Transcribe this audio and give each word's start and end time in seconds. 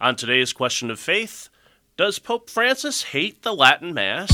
On 0.00 0.14
today's 0.14 0.52
question 0.52 0.92
of 0.92 1.00
faith, 1.00 1.48
does 1.96 2.20
Pope 2.20 2.48
Francis 2.48 3.02
hate 3.02 3.42
the 3.42 3.52
Latin 3.52 3.92
Mass? 3.92 4.30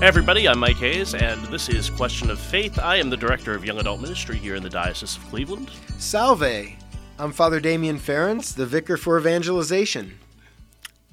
Hey 0.00 0.08
everybody, 0.08 0.48
I'm 0.48 0.58
Mike 0.58 0.78
Hayes, 0.78 1.14
and 1.14 1.40
this 1.46 1.68
is 1.68 1.88
Question 1.88 2.30
of 2.30 2.40
Faith. 2.40 2.80
I 2.80 2.96
am 2.96 3.10
the 3.10 3.16
Director 3.16 3.54
of 3.54 3.64
Young 3.64 3.78
Adult 3.78 4.00
Ministry 4.00 4.36
here 4.36 4.56
in 4.56 4.64
the 4.64 4.68
Diocese 4.68 5.16
of 5.16 5.24
Cleveland. 5.30 5.70
Salve! 5.98 6.72
I'm 7.20 7.30
Father 7.30 7.60
Damien 7.60 8.00
Ference, 8.00 8.52
the 8.52 8.66
Vicar 8.66 8.96
for 8.96 9.16
Evangelization. 9.16 10.18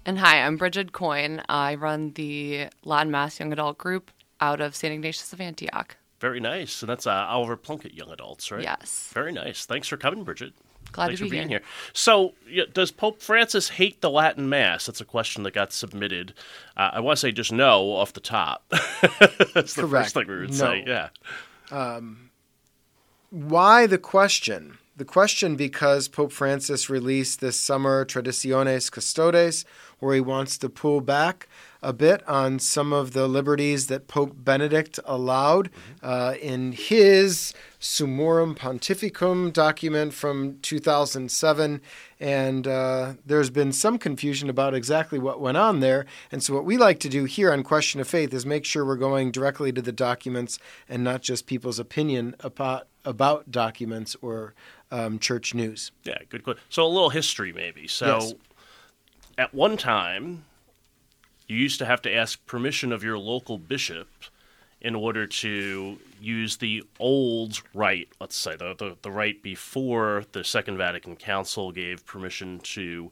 And 0.03 0.17
hi, 0.17 0.41
I'm 0.41 0.57
Brigid 0.57 0.93
Coyne. 0.93 1.43
I 1.47 1.75
run 1.75 2.13
the 2.13 2.69
Latin 2.83 3.11
Mass 3.11 3.39
Young 3.39 3.53
Adult 3.53 3.77
Group 3.77 4.09
out 4.39 4.61
of 4.61 4.75
St. 4.75 4.95
Ignatius 4.95 5.31
of 5.31 5.39
Antioch. 5.39 5.95
Very 6.21 6.39
nice. 6.39 6.81
And 6.81 6.89
that's 6.89 7.05
uh, 7.05 7.11
Oliver 7.27 7.57
Plunkett 7.57 7.93
Young 7.93 8.11
Adults, 8.11 8.49
right? 8.51 8.63
Yes. 8.63 9.09
Very 9.11 9.31
nice. 9.33 9.65
Thanks 9.65 9.87
for 9.89 9.97
coming, 9.97 10.23
Brigid. 10.23 10.53
Glad 10.93 11.07
Thanks 11.07 11.19
to 11.19 11.23
be 11.25 11.29
for 11.29 11.31
being 11.31 11.49
here. 11.49 11.59
here. 11.59 11.67
So, 11.93 12.33
yeah, 12.49 12.63
does 12.71 12.91
Pope 12.91 13.21
Francis 13.21 13.69
hate 13.69 14.01
the 14.01 14.09
Latin 14.09 14.47
Mass? 14.47 14.85
That's 14.85 15.01
a 15.01 15.05
question 15.05 15.43
that 15.43 15.53
got 15.53 15.73
submitted. 15.73 16.33
Uh, 16.77 16.91
I 16.93 16.99
want 16.99 17.17
to 17.17 17.21
say 17.21 17.31
just 17.31 17.51
no 17.51 17.91
off 17.93 18.13
the 18.13 18.19
top. 18.19 18.63
That's 18.71 19.73
the 19.73 19.81
Correct. 19.87 20.05
first 20.05 20.13
thing 20.13 20.27
we 20.27 20.39
would 20.41 20.49
No. 20.51 20.55
say. 20.55 20.83
Yeah. 20.85 21.09
Why 23.29 23.87
the 23.87 23.97
question? 23.97 24.77
The 24.97 25.05
question 25.05 25.55
because 25.55 26.07
Pope 26.07 26.31
Francis 26.33 26.89
released 26.89 27.39
this 27.39 27.59
summer 27.59 28.05
Traditionis 28.05 28.91
Custodes, 28.91 29.65
where 30.01 30.15
he 30.15 30.19
wants 30.19 30.57
to 30.57 30.67
pull 30.67 30.99
back 30.99 31.47
a 31.83 31.93
bit 31.93 32.27
on 32.27 32.59
some 32.59 32.91
of 32.93 33.13
the 33.13 33.27
liberties 33.27 33.87
that 33.87 34.07
Pope 34.07 34.33
Benedict 34.35 34.99
allowed 35.05 35.69
uh, 36.03 36.35
in 36.39 36.73
his 36.73 37.53
Summorum 37.79 38.55
Pontificum 38.55 39.51
document 39.51 40.13
from 40.13 40.59
2007. 40.61 41.81
And 42.19 42.67
uh, 42.67 43.13
there's 43.25 43.49
been 43.49 43.71
some 43.71 43.97
confusion 43.97 44.49
about 44.49 44.75
exactly 44.75 45.17
what 45.17 45.39
went 45.41 45.57
on 45.57 45.79
there. 45.79 46.05
And 46.31 46.43
so, 46.43 46.53
what 46.53 46.65
we 46.65 46.77
like 46.77 46.99
to 46.99 47.09
do 47.09 47.25
here 47.25 47.51
on 47.51 47.63
Question 47.63 47.99
of 47.99 48.07
Faith 48.07 48.33
is 48.33 48.45
make 48.45 48.65
sure 48.65 48.85
we're 48.85 48.95
going 48.95 49.31
directly 49.31 49.71
to 49.71 49.81
the 49.81 49.91
documents 49.91 50.59
and 50.87 51.03
not 51.03 51.21
just 51.21 51.47
people's 51.47 51.79
opinion 51.79 52.35
about, 52.41 52.87
about 53.05 53.49
documents 53.49 54.15
or 54.21 54.53
um, 54.91 55.17
church 55.17 55.55
news. 55.55 55.91
Yeah, 56.03 56.17
good 56.29 56.43
question. 56.43 56.61
So, 56.69 56.85
a 56.85 56.87
little 56.87 57.09
history, 57.09 57.53
maybe. 57.53 57.87
So, 57.87 58.05
Yes. 58.05 58.33
At 59.37 59.53
one 59.53 59.77
time, 59.77 60.45
you 61.47 61.57
used 61.57 61.79
to 61.79 61.85
have 61.85 62.01
to 62.03 62.13
ask 62.13 62.45
permission 62.45 62.91
of 62.91 63.03
your 63.03 63.17
local 63.17 63.57
bishop 63.57 64.07
in 64.81 64.95
order 64.95 65.27
to 65.27 65.97
use 66.19 66.57
the 66.57 66.83
old 66.99 67.61
rite, 67.73 68.09
let's 68.19 68.35
say, 68.35 68.55
the, 68.55 68.73
the, 68.75 68.97
the 69.01 69.11
rite 69.11 69.43
before 69.43 70.23
the 70.31 70.43
Second 70.43 70.77
Vatican 70.77 71.15
Council 71.15 71.71
gave 71.71 72.05
permission 72.05 72.59
to 72.59 73.11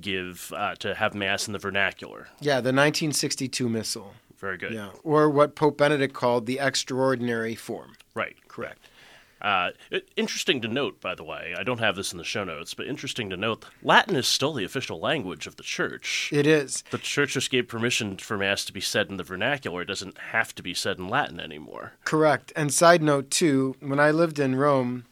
give 0.00 0.52
uh, 0.56 0.74
to 0.76 0.94
have 0.94 1.14
mass 1.14 1.46
in 1.46 1.52
the 1.52 1.58
vernacular. 1.58 2.28
Yeah, 2.40 2.54
the 2.54 2.72
1962 2.72 3.68
Missal. 3.68 4.14
Very 4.38 4.58
good. 4.58 4.72
Yeah, 4.72 4.90
or 5.04 5.30
what 5.30 5.54
Pope 5.54 5.78
Benedict 5.78 6.14
called 6.14 6.46
the 6.46 6.58
extraordinary 6.58 7.54
form. 7.54 7.92
Right, 8.14 8.36
correct. 8.48 8.88
Uh, 9.44 9.70
interesting 10.16 10.62
to 10.62 10.68
note, 10.68 11.00
by 11.02 11.14
the 11.14 11.22
way, 11.22 11.54
I 11.58 11.62
don't 11.62 11.80
have 11.80 11.96
this 11.96 12.12
in 12.12 12.18
the 12.18 12.24
show 12.24 12.44
notes, 12.44 12.72
but 12.72 12.86
interesting 12.86 13.28
to 13.28 13.36
note, 13.36 13.66
Latin 13.82 14.16
is 14.16 14.26
still 14.26 14.54
the 14.54 14.64
official 14.64 14.98
language 14.98 15.46
of 15.46 15.56
the 15.56 15.62
church. 15.62 16.30
It 16.32 16.46
is. 16.46 16.82
the 16.90 16.96
church 16.98 17.34
just 17.34 17.50
gave 17.50 17.68
permission 17.68 18.16
for 18.16 18.38
mass 18.38 18.64
to 18.64 18.72
be 18.72 18.80
said 18.80 19.10
in 19.10 19.18
the 19.18 19.22
vernacular. 19.22 19.82
It 19.82 19.86
doesn't 19.88 20.16
have 20.32 20.54
to 20.54 20.62
be 20.62 20.72
said 20.72 20.98
in 20.98 21.08
Latin 21.08 21.38
anymore. 21.40 21.92
Correct. 22.04 22.52
And 22.56 22.72
side 22.72 23.02
note, 23.02 23.30
too, 23.30 23.76
when 23.80 24.00
I 24.00 24.10
lived 24.12 24.38
in 24.38 24.56
Rome, 24.56 25.04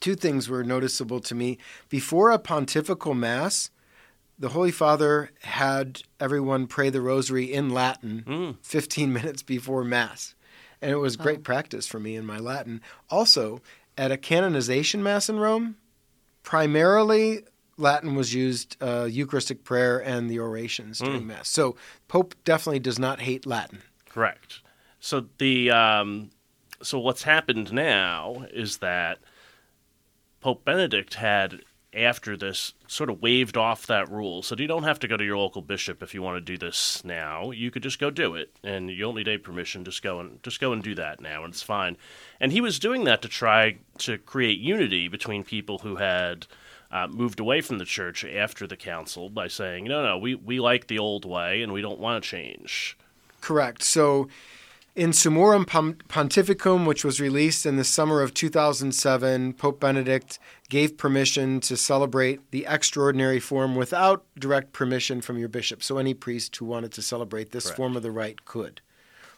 two 0.00 0.14
things 0.14 0.46
were 0.48 0.62
noticeable 0.62 1.20
to 1.20 1.34
me. 1.34 1.56
Before 1.88 2.30
a 2.30 2.38
pontifical 2.38 3.14
mass, 3.14 3.70
the 4.38 4.50
Holy 4.50 4.72
Father 4.72 5.30
had 5.42 6.02
everyone 6.20 6.66
pray 6.66 6.90
the 6.90 7.00
rosary 7.00 7.50
in 7.50 7.70
Latin 7.70 8.24
Mm. 8.26 8.56
15 8.62 9.10
minutes 9.12 9.42
before 9.42 9.84
mass. 9.84 10.34
And 10.84 10.92
it 10.92 10.98
was 10.98 11.16
great 11.16 11.42
practice 11.42 11.86
for 11.86 11.98
me 11.98 12.14
in 12.14 12.26
my 12.26 12.38
Latin. 12.38 12.82
Also, 13.08 13.62
at 13.96 14.12
a 14.12 14.18
canonization 14.18 15.02
mass 15.02 15.30
in 15.30 15.38
Rome, 15.38 15.76
primarily 16.42 17.44
Latin 17.78 18.14
was 18.14 18.34
used, 18.34 18.76
uh, 18.82 19.08
Eucharistic 19.10 19.64
prayer 19.64 19.98
and 19.98 20.28
the 20.28 20.38
orations 20.38 20.98
during 20.98 21.26
mass. 21.26 21.48
So 21.48 21.74
Pope 22.06 22.34
definitely 22.44 22.80
does 22.80 22.98
not 22.98 23.22
hate 23.22 23.46
Latin. 23.46 23.80
Correct. 24.10 24.60
So 25.00 25.24
the 25.38 25.70
um, 25.70 26.28
so 26.82 26.98
what's 26.98 27.22
happened 27.22 27.72
now 27.72 28.44
is 28.52 28.76
that 28.78 29.20
Pope 30.42 30.66
Benedict 30.66 31.14
had 31.14 31.62
after 31.94 32.36
this 32.36 32.74
sort 32.86 33.10
of 33.10 33.22
waved 33.22 33.56
off 33.56 33.86
that 33.86 34.10
rule. 34.10 34.42
So 34.42 34.54
you 34.56 34.66
don't 34.66 34.82
have 34.84 34.98
to 35.00 35.08
go 35.08 35.16
to 35.16 35.24
your 35.24 35.38
local 35.38 35.62
bishop 35.62 36.02
if 36.02 36.14
you 36.14 36.22
want 36.22 36.36
to 36.36 36.40
do 36.40 36.58
this 36.58 37.04
now. 37.04 37.50
You 37.50 37.70
could 37.70 37.82
just 37.82 37.98
go 37.98 38.10
do 38.10 38.34
it, 38.34 38.50
and 38.62 38.90
you 38.90 38.98
don't 38.98 39.14
need 39.14 39.44
permission. 39.44 39.84
Just 39.84 40.02
go 40.02 40.20
and 40.20 40.42
just 40.42 40.60
go 40.60 40.72
and 40.72 40.82
do 40.82 40.94
that 40.96 41.20
now, 41.20 41.44
and 41.44 41.52
it's 41.52 41.62
fine. 41.62 41.96
And 42.40 42.52
he 42.52 42.60
was 42.60 42.78
doing 42.78 43.04
that 43.04 43.22
to 43.22 43.28
try 43.28 43.78
to 43.98 44.18
create 44.18 44.58
unity 44.58 45.08
between 45.08 45.44
people 45.44 45.78
who 45.78 45.96
had. 45.96 46.46
Uh, 46.92 47.08
moved 47.08 47.40
away 47.40 47.60
from 47.60 47.78
the 47.78 47.84
church 47.84 48.24
after 48.24 48.68
the 48.68 48.76
council 48.76 49.28
by 49.28 49.48
saying, 49.48 49.82
no, 49.82 50.04
no, 50.04 50.16
we, 50.16 50.36
we 50.36 50.60
like 50.60 50.86
the 50.86 50.98
old 50.98 51.24
way 51.24 51.60
and 51.60 51.72
we 51.72 51.82
don't 51.82 51.98
want 51.98 52.22
to 52.22 52.30
change. 52.30 52.96
Correct. 53.40 53.82
So, 53.82 54.28
in 54.94 55.10
Summorum 55.10 55.64
Pontificum, 55.66 56.86
which 56.86 57.04
was 57.04 57.20
released 57.20 57.66
in 57.66 57.76
the 57.76 57.84
summer 57.84 58.22
of 58.22 58.32
2007, 58.32 59.54
Pope 59.54 59.80
Benedict 59.80 60.38
gave 60.68 60.96
permission 60.96 61.58
to 61.60 61.76
celebrate 61.76 62.48
the 62.52 62.64
extraordinary 62.68 63.40
form 63.40 63.74
without 63.74 64.24
direct 64.38 64.72
permission 64.72 65.20
from 65.20 65.36
your 65.36 65.48
bishop. 65.48 65.82
So, 65.82 65.98
any 65.98 66.14
priest 66.14 66.54
who 66.56 66.66
wanted 66.66 66.92
to 66.92 67.02
celebrate 67.02 67.50
this 67.50 67.64
Correct. 67.64 67.76
form 67.76 67.96
of 67.96 68.02
the 68.02 68.12
rite 68.12 68.44
could. 68.44 68.80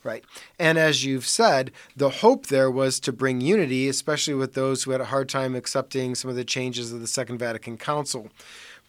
Right. 0.05 0.25
And 0.59 0.79
as 0.79 1.05
you've 1.05 1.27
said, 1.27 1.73
the 1.97 2.11
hope 2.11 2.47
there 2.47 2.71
was 2.71 3.01
to 3.01 3.13
bring 3.13 3.41
unity, 3.41 3.89
especially 3.89 4.35
with 4.35 4.55
those 4.55 4.85
who 4.85 4.93
had 4.93 5.01
a 5.01 5.07
hard 5.07 5.29
time 5.29 5.57
accepting 5.57 6.15
some 6.15 6.31
of 6.31 6.37
the 6.37 6.45
changes 6.45 6.93
of 6.93 7.01
the 7.01 7.09
Second 7.09 7.39
Vatican 7.39 7.77
Council. 7.77 8.31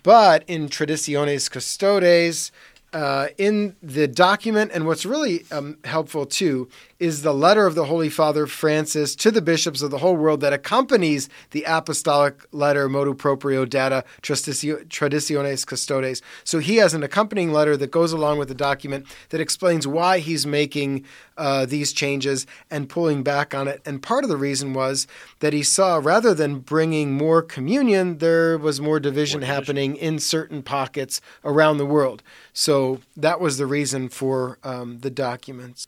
But 0.04 0.44
in 0.48 0.70
Traditionis 0.70 1.50
Custodes, 1.50 2.52
uh, 2.98 3.28
in 3.38 3.76
the 3.84 4.08
document, 4.08 4.72
and 4.74 4.82
what's 4.88 5.06
really 5.06 5.46
um, 5.52 5.78
helpful 5.84 6.26
too, 6.26 6.68
is 7.00 7.22
the 7.22 7.34
letter 7.34 7.68
of 7.68 7.76
the 7.76 7.86
Holy 7.86 8.10
Father 8.10 8.48
Francis 8.48 9.16
to 9.16 9.30
the 9.30 9.42
bishops 9.42 9.84
of 9.84 9.92
the 9.92 10.00
whole 10.00 10.16
world 10.24 10.42
that 10.42 10.52
accompanies 10.52 11.30
the 11.52 11.64
apostolic 11.68 12.36
letter 12.52 12.90
Motu 12.90 13.14
Proprio 13.14 13.66
Data 13.66 14.04
Traditionis 14.24 15.66
Custodes. 15.72 16.22
So 16.44 16.58
he 16.58 16.78
has 16.78 16.96
an 16.96 17.04
accompanying 17.04 17.52
letter 17.54 17.78
that 17.78 17.92
goes 17.92 18.12
along 18.14 18.40
with 18.40 18.48
the 18.48 18.56
document 18.70 19.06
that 19.30 19.42
explains 19.42 19.86
why 19.86 20.18
he's 20.18 20.48
making 20.48 21.06
uh, 21.38 21.68
these 21.68 21.94
changes 21.94 22.48
and 22.72 22.90
pulling 22.90 23.22
back 23.22 23.54
on 23.54 23.68
it. 23.68 23.80
And 23.86 24.02
part 24.02 24.24
of 24.24 24.30
the 24.30 24.38
reason 24.38 24.74
was 24.74 25.06
that 25.40 25.54
he 25.54 25.62
saw 25.62 26.02
rather 26.04 26.34
than 26.34 26.62
bringing 26.62 27.14
more 27.14 27.44
communion, 27.44 28.18
there 28.18 28.58
was 28.58 28.82
more 28.82 29.00
division 29.00 29.42
More 29.42 29.48
division. 29.48 29.56
happening 29.56 29.96
in 29.98 30.18
certain 30.18 30.64
pockets 30.64 31.22
around 31.44 31.78
the 31.78 31.86
world. 31.86 32.24
So 32.54 32.87
that 33.16 33.40
was 33.40 33.58
the 33.58 33.66
reason 33.66 34.10
for 34.10 34.60
um, 34.64 35.00
the 35.00 35.10
documents. 35.10 35.88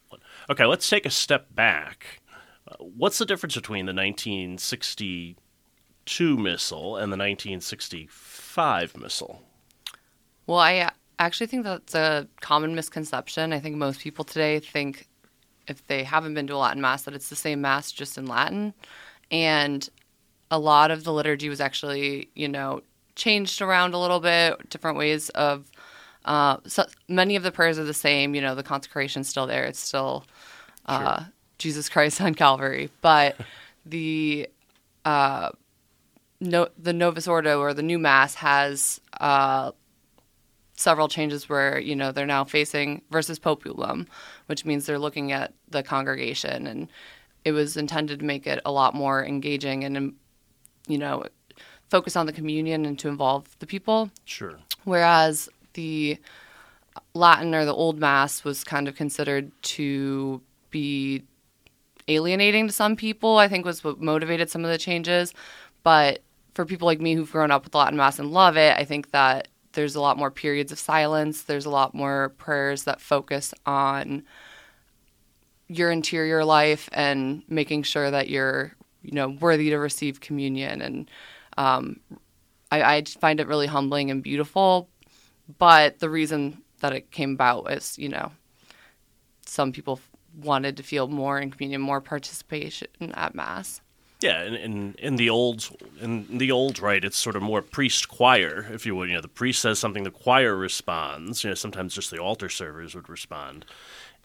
Okay, 0.50 0.66
let's 0.66 0.90
take 0.90 1.06
a 1.06 1.10
step 1.10 1.54
back. 1.54 2.22
Uh, 2.68 2.76
what's 2.80 3.18
the 3.18 3.26
difference 3.26 3.56
between 3.56 3.86
the 3.86 3.94
1962 3.94 6.38
missal 6.38 6.98
and 6.98 7.12
the 7.12 7.18
1965 7.18 8.98
missal? 8.98 9.44
Well, 10.48 10.60
I 10.60 10.80
uh, 10.80 10.90
actually 11.20 11.48
think 11.48 11.64
that's 11.64 11.96
a 11.96 12.28
common 12.42 12.76
misconception. 12.76 13.54
I 13.54 13.60
think 13.60 13.76
most 13.76 14.00
people 14.00 14.26
today 14.26 14.60
think 14.60 15.08
if 15.68 15.86
they 15.88 16.04
haven't 16.04 16.34
been 16.34 16.48
to 16.48 16.56
a 16.56 16.58
Latin 16.58 16.82
Mass 16.82 17.04
that 17.04 17.14
it's 17.14 17.30
the 17.30 17.36
same 17.36 17.62
Mass 17.62 17.92
just 17.92 18.18
in 18.18 18.26
Latin. 18.26 18.74
And 19.30 19.88
a 20.50 20.58
lot 20.58 20.90
of 20.90 21.04
the 21.04 21.14
liturgy 21.14 21.50
was 21.50 21.62
actually, 21.62 22.30
you 22.34 22.48
know, 22.48 22.82
changed 23.16 23.62
around 23.62 23.94
a 23.94 24.00
little 24.00 24.20
bit, 24.20 24.70
different 24.70 24.98
ways 24.98 25.30
of. 25.30 25.70
Uh, 26.30 26.58
so 26.68 26.86
many 27.08 27.36
of 27.36 27.42
the 27.42 27.52
prayers 27.52 27.80
are 27.80 27.84
the 27.84 27.94
same. 27.94 28.36
You 28.36 28.42
know, 28.42 28.54
the 28.54 28.62
consecration's 28.62 29.28
still 29.28 29.48
there. 29.48 29.64
It's 29.64 29.80
still 29.80 30.26
uh, 30.86 31.24
Jesus 31.58 31.90
Christ 31.90 32.22
on 32.22 32.36
Calvary, 32.36 32.92
but 33.02 33.36
the 33.84 34.48
uh, 35.06 35.50
no, 36.40 36.68
the 36.78 36.94
Novus 36.94 37.28
Ordo 37.28 37.60
or 37.60 37.74
the 37.74 37.82
new 37.82 37.98
Mass 37.98 38.36
has 38.36 39.02
uh, 39.20 39.72
several 40.76 41.08
changes 41.08 41.50
where 41.50 41.80
you 41.80 41.96
know 41.96 42.12
they're 42.12 42.28
now 42.28 42.44
facing 42.44 43.02
versus 43.10 43.40
populum, 43.40 44.06
which 44.46 44.66
means 44.66 44.86
they're 44.86 45.00
looking 45.00 45.32
at 45.32 45.52
the 45.68 45.82
congregation, 45.82 46.68
and 46.68 46.90
it 47.44 47.54
was 47.54 47.76
intended 47.76 48.20
to 48.20 48.26
make 48.26 48.46
it 48.46 48.62
a 48.66 48.72
lot 48.72 48.94
more 48.94 49.26
engaging 49.26 49.84
and 49.84 50.14
you 50.88 51.00
know 51.00 51.26
focus 51.90 52.16
on 52.16 52.28
the 52.28 52.34
communion 52.34 52.86
and 52.86 53.00
to 53.00 53.08
involve 53.08 53.58
the 53.58 53.66
people. 53.66 54.12
Sure. 54.26 54.60
Whereas 54.84 55.50
the 55.80 56.18
Latin 57.14 57.56
or 57.56 57.64
the 57.64 57.74
Old 57.74 58.00
Mass 58.00 58.44
was 58.44 58.66
kind 58.66 58.90
of 58.90 58.96
considered 58.96 59.52
to 59.62 60.42
be 60.72 61.24
alienating 62.10 62.68
to 62.68 62.74
some 62.74 62.96
people, 62.98 63.38
I 63.38 63.48
think 63.48 63.66
was 63.66 63.84
what 63.84 64.02
motivated 64.02 64.50
some 64.50 64.66
of 64.66 64.72
the 64.72 64.78
changes. 64.78 65.34
But 65.84 66.20
for 66.54 66.66
people 66.66 66.86
like 66.86 67.00
me 67.00 67.14
who've 67.14 67.32
grown 67.32 67.52
up 67.52 67.64
with 67.64 67.76
Latin 67.76 67.98
Mass 67.98 68.20
and 68.20 68.32
love 68.32 68.58
it, 68.58 68.76
I 68.78 68.84
think 68.84 69.12
that 69.12 69.48
there's 69.74 69.96
a 69.96 70.02
lot 70.02 70.18
more 70.18 70.32
periods 70.32 70.72
of 70.74 70.80
silence. 70.80 71.44
There's 71.44 71.66
a 71.66 71.70
lot 71.70 71.94
more 71.94 72.30
prayers 72.38 72.84
that 72.84 73.00
focus 73.00 73.54
on 73.66 74.24
your 75.68 75.92
interior 75.92 76.44
life 76.44 76.90
and 76.92 77.44
making 77.48 77.84
sure 77.84 78.12
that 78.12 78.28
you're, 78.28 78.74
you 79.04 79.14
know, 79.14 79.30
worthy 79.30 79.70
to 79.70 79.78
receive 79.78 80.20
communion. 80.20 80.82
And 80.82 81.12
um, 81.58 82.00
I, 82.72 82.82
I 82.82 83.04
find 83.22 83.40
it 83.40 83.48
really 83.48 83.68
humbling 83.68 84.12
and 84.12 84.24
beautiful. 84.24 84.90
But 85.58 86.00
the 86.00 86.10
reason 86.10 86.62
that 86.80 86.94
it 86.94 87.12
came 87.12 87.34
about 87.34 87.72
is, 87.72 87.98
you 87.98 88.10
know, 88.10 88.32
some 89.46 89.72
people 89.72 90.00
wanted 90.36 90.78
to 90.78 90.84
feel 90.84 91.08
more 91.08 91.40
in 91.40 91.52
communion, 91.52 91.82
more 91.82 92.02
participation 92.02 92.88
at 93.14 93.34
Mass. 93.34 93.82
Yeah, 94.22 94.44
in, 94.44 94.54
in 94.56 94.96
in 95.00 95.16
the 95.16 95.30
old 95.30 95.70
in 96.02 96.40
the 96.40 96.52
old 96.52 96.80
rite, 96.80 97.06
it's 97.06 97.18
sort 97.18 97.38
of 97.38 97.42
more 97.42 97.62
priest 97.62 98.10
choir, 98.10 98.68
if 98.72 98.86
you 98.86 98.94
would. 98.96 99.08
You 99.08 99.16
know, 99.16 99.22
the 99.22 99.30
priest 99.30 99.62
says 99.62 99.80
something, 99.80 100.04
the 100.04 100.12
choir 100.12 100.56
responds. 100.56 101.44
You 101.44 101.52
know, 101.52 101.54
sometimes 101.56 101.96
just 101.96 102.12
the 102.12 102.20
altar 102.20 102.50
servers 102.50 102.96
would 102.96 103.08
respond, 103.08 103.64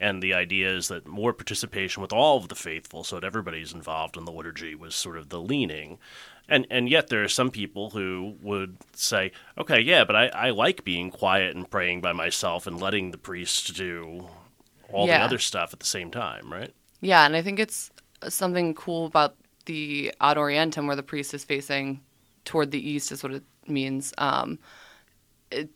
and 0.01 0.21
the 0.21 0.35
idea 0.35 0.75
is 0.75 0.89
that 0.89 1.07
more 1.07 1.33
participation 1.33 2.03
with 2.03 2.13
all 2.13 2.39
of 2.39 2.49
the 2.49 2.57
faithful, 2.57 3.05
so 3.05 3.21
that 3.21 3.27
everybody's 3.27 3.73
involved 3.73 4.17
in 4.17 4.25
the 4.25 4.33
liturgy, 4.33 4.75
was 4.75 4.97
sort 4.97 5.17
of 5.17 5.29
the 5.29 5.41
leaning. 5.41 5.99
And 6.49 6.67
and 6.71 6.89
yet 6.89 7.07
there 7.07 7.23
are 7.23 7.29
some 7.29 7.51
people 7.51 7.91
who 7.91 8.35
would 8.43 8.79
say, 8.95 9.31
okay, 9.57 9.81
yeah, 9.81 10.03
but 10.05 10.17
I, 10.17 10.27
I 10.27 10.51
like 10.51 10.85
being 10.85 11.11
quiet 11.13 11.55
and 11.55 11.71
praying 11.71 12.01
by 12.01 12.13
myself 12.13 12.67
and 12.67 12.81
letting 12.81 13.13
the 13.13 13.19
priest 13.19 13.75
do 13.77 14.27
all 14.93 15.07
Yeah. 15.07 15.19
the 15.19 15.25
other 15.25 15.39
stuff 15.39 15.73
at 15.73 15.79
the 15.79 15.87
same 15.87 16.11
time, 16.11 16.53
right? 16.53 16.75
Yeah, 17.01 17.25
and 17.27 17.37
I 17.37 17.43
think 17.43 17.61
it's 17.61 17.91
something 18.29 18.75
cool 18.75 19.07
about 19.07 19.37
the 19.67 20.13
Ad 20.21 20.37
Orientem, 20.37 20.87
where 20.87 20.97
the 20.97 21.03
priest 21.03 21.35
is 21.35 21.45
facing 21.45 22.01
toward 22.45 22.71
the 22.71 22.91
east, 22.91 23.13
is 23.13 23.23
what 23.23 23.33
it 23.33 23.43
means. 23.67 24.13
Um, 24.19 24.59
it, 25.51 25.71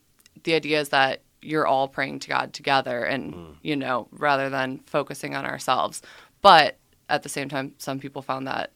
the 0.45 0.55
idea 0.55 0.81
is 0.81 0.91
that 0.91 1.23
you're 1.41 1.67
all 1.67 1.89
praying 1.89 2.21
to 2.21 2.29
God 2.29 2.53
together, 2.53 3.05
and 3.05 3.57
you 3.63 3.77
know, 3.77 4.09
rather 4.13 4.51
than 4.51 4.79
focusing 4.87 5.35
on 5.35 5.45
ourselves. 5.45 6.03
But 6.43 6.77
at 7.09 7.23
the 7.23 7.29
same 7.29 7.49
time, 7.49 7.75
some 7.79 7.99
people 7.99 8.23
found 8.23 8.47
that 8.47 8.73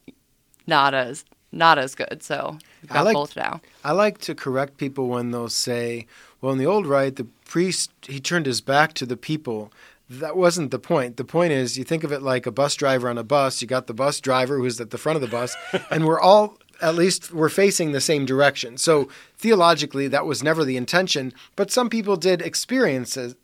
not 0.67 0.95
as 0.95 1.25
not 1.51 1.79
as 1.79 1.95
good. 1.95 2.23
So 2.23 2.59
we've 2.81 2.91
I 2.91 2.95
got 2.95 3.05
like- 3.05 3.15
both 3.15 3.37
now. 3.37 3.61
I 3.85 3.93
like 3.93 4.19
to 4.19 4.35
correct 4.35 4.79
people 4.79 5.09
when 5.09 5.31
they'll 5.31 5.49
say, 5.49 6.07
well, 6.41 6.53
in 6.53 6.59
the 6.59 6.67
old 6.67 6.87
rite, 6.87 7.17
the 7.17 7.25
priest, 7.45 7.91
he 8.03 8.21
turned 8.21 8.47
his 8.47 8.61
back 8.61 8.95
to 8.95 9.07
the 9.07 9.17
people. 9.17 9.71
That 10.11 10.37
wasn't 10.37 10.71
the 10.71 10.79
point. 10.79 11.17
The 11.17 11.25
point 11.25 11.53
is, 11.53 11.79
you 11.79 11.85
think 11.85 12.05
of 12.05 12.13
it 12.13 12.23
like 12.23 12.47
a 12.47 12.53
bus 12.53 12.75
driver 12.75 13.09
on 13.09 13.19
a 13.19 13.25
bus. 13.25 13.63
You 13.63 13.69
got 13.69 13.87
the 13.87 13.95
bus 13.95 14.21
driver 14.21 14.59
who's 14.59 14.81
at 14.81 14.91
the 14.91 14.99
front 14.99 15.17
of 15.17 15.23
the 15.23 15.29
bus, 15.29 15.57
and 15.91 16.07
we're 16.07 16.21
all, 16.21 16.59
at 16.81 16.95
least, 16.95 17.33
we're 17.33 17.49
facing 17.49 17.93
the 17.93 18.01
same 18.01 18.27
direction. 18.27 18.77
So 18.77 19.09
theologically, 19.39 20.09
that 20.09 20.27
was 20.27 20.43
never 20.43 20.65
the 20.65 20.77
intention, 20.77 21.33
but 21.57 21.71
some 21.71 21.89
people 21.89 22.17
did 22.17 22.43
experience 22.43 23.17
it, 23.17 23.37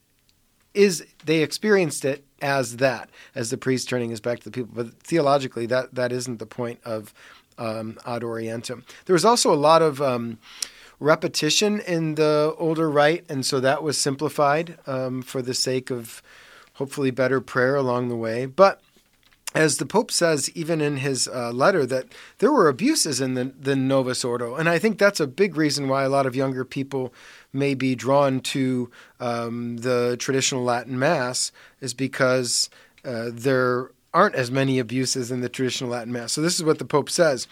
is 0.75 1.05
they 1.25 1.43
experienced 1.43 2.05
it 2.05 2.25
as 2.41 2.77
that, 2.77 3.09
as 3.35 3.51
the 3.51 3.57
priest 3.57 3.89
turning 3.89 4.11
his 4.11 4.21
back 4.21 4.41
to 4.41 4.45
the 4.45 4.51
people. 4.51 4.71
But 4.75 4.95
theologically, 5.03 5.67
that 5.67 5.95
that 5.95 6.13
isn't 6.13 6.39
the 6.39 6.47
point 6.47 6.81
of 6.85 7.15
um, 7.57 7.99
ad 8.07 8.23
orientem. 8.23 8.83
There 9.07 9.15
was 9.15 9.25
also 9.25 9.53
a 9.53 9.57
lot 9.57 9.83
of 9.83 10.01
um, 10.01 10.39
repetition 11.01 11.81
in 11.81 12.15
the 12.15 12.55
older 12.59 12.91
rite, 12.91 13.25
and 13.29 13.45
so 13.45 13.61
that 13.61 13.83
was 13.83 13.99
simplified 13.99 14.79
um, 14.87 15.23
for 15.23 15.43
the 15.43 15.55
sake 15.55 15.91
of 15.91 16.23
hopefully 16.79 17.11
better 17.11 17.41
prayer 17.41 17.77
along 17.77 18.09
the 18.09 18.17
way. 18.17 18.47
But 18.47 18.81
as 19.55 19.79
the 19.79 19.87
Pope 19.87 20.11
says, 20.11 20.51
even 20.55 20.81
in 20.81 20.99
his 20.99 21.27
uh, 21.27 21.53
letter, 21.53 21.87
that 21.87 22.07
there 22.39 22.53
were 22.53 22.69
abuses 22.69 23.21
in 23.21 23.35
the, 23.35 23.53
the 23.59 23.75
Novus 23.75 24.25
Ordo. 24.25 24.57
And 24.57 24.69
I 24.69 24.79
think 24.79 24.99
that's 24.99 25.21
a 25.21 25.27
big 25.27 25.57
reason 25.57 25.89
why 25.89 26.05
a 26.05 26.09
lot 26.09 26.27
of 26.27 26.37
younger 26.37 26.65
people 26.65 27.13
may 27.53 27.75
be 27.75 27.95
drawn 27.95 28.41
to 28.41 28.91
um, 29.21 29.79
the 29.79 30.17
traditional 30.19 30.63
Latin 30.63 30.99
Mass, 30.99 31.51
is 31.81 31.95
because 31.95 32.69
uh, 33.05 33.31
there 33.33 33.91
aren't 34.13 34.35
as 34.35 34.51
many 34.51 34.79
abuses 34.79 35.31
in 35.31 35.41
the 35.41 35.49
traditional 35.49 35.91
Latin 35.91 36.13
Mass. 36.13 36.33
So 36.33 36.41
this 36.43 36.57
is 36.57 36.65
what 36.65 36.79
the 36.79 36.85
Pope 36.85 37.11
says. 37.11 37.49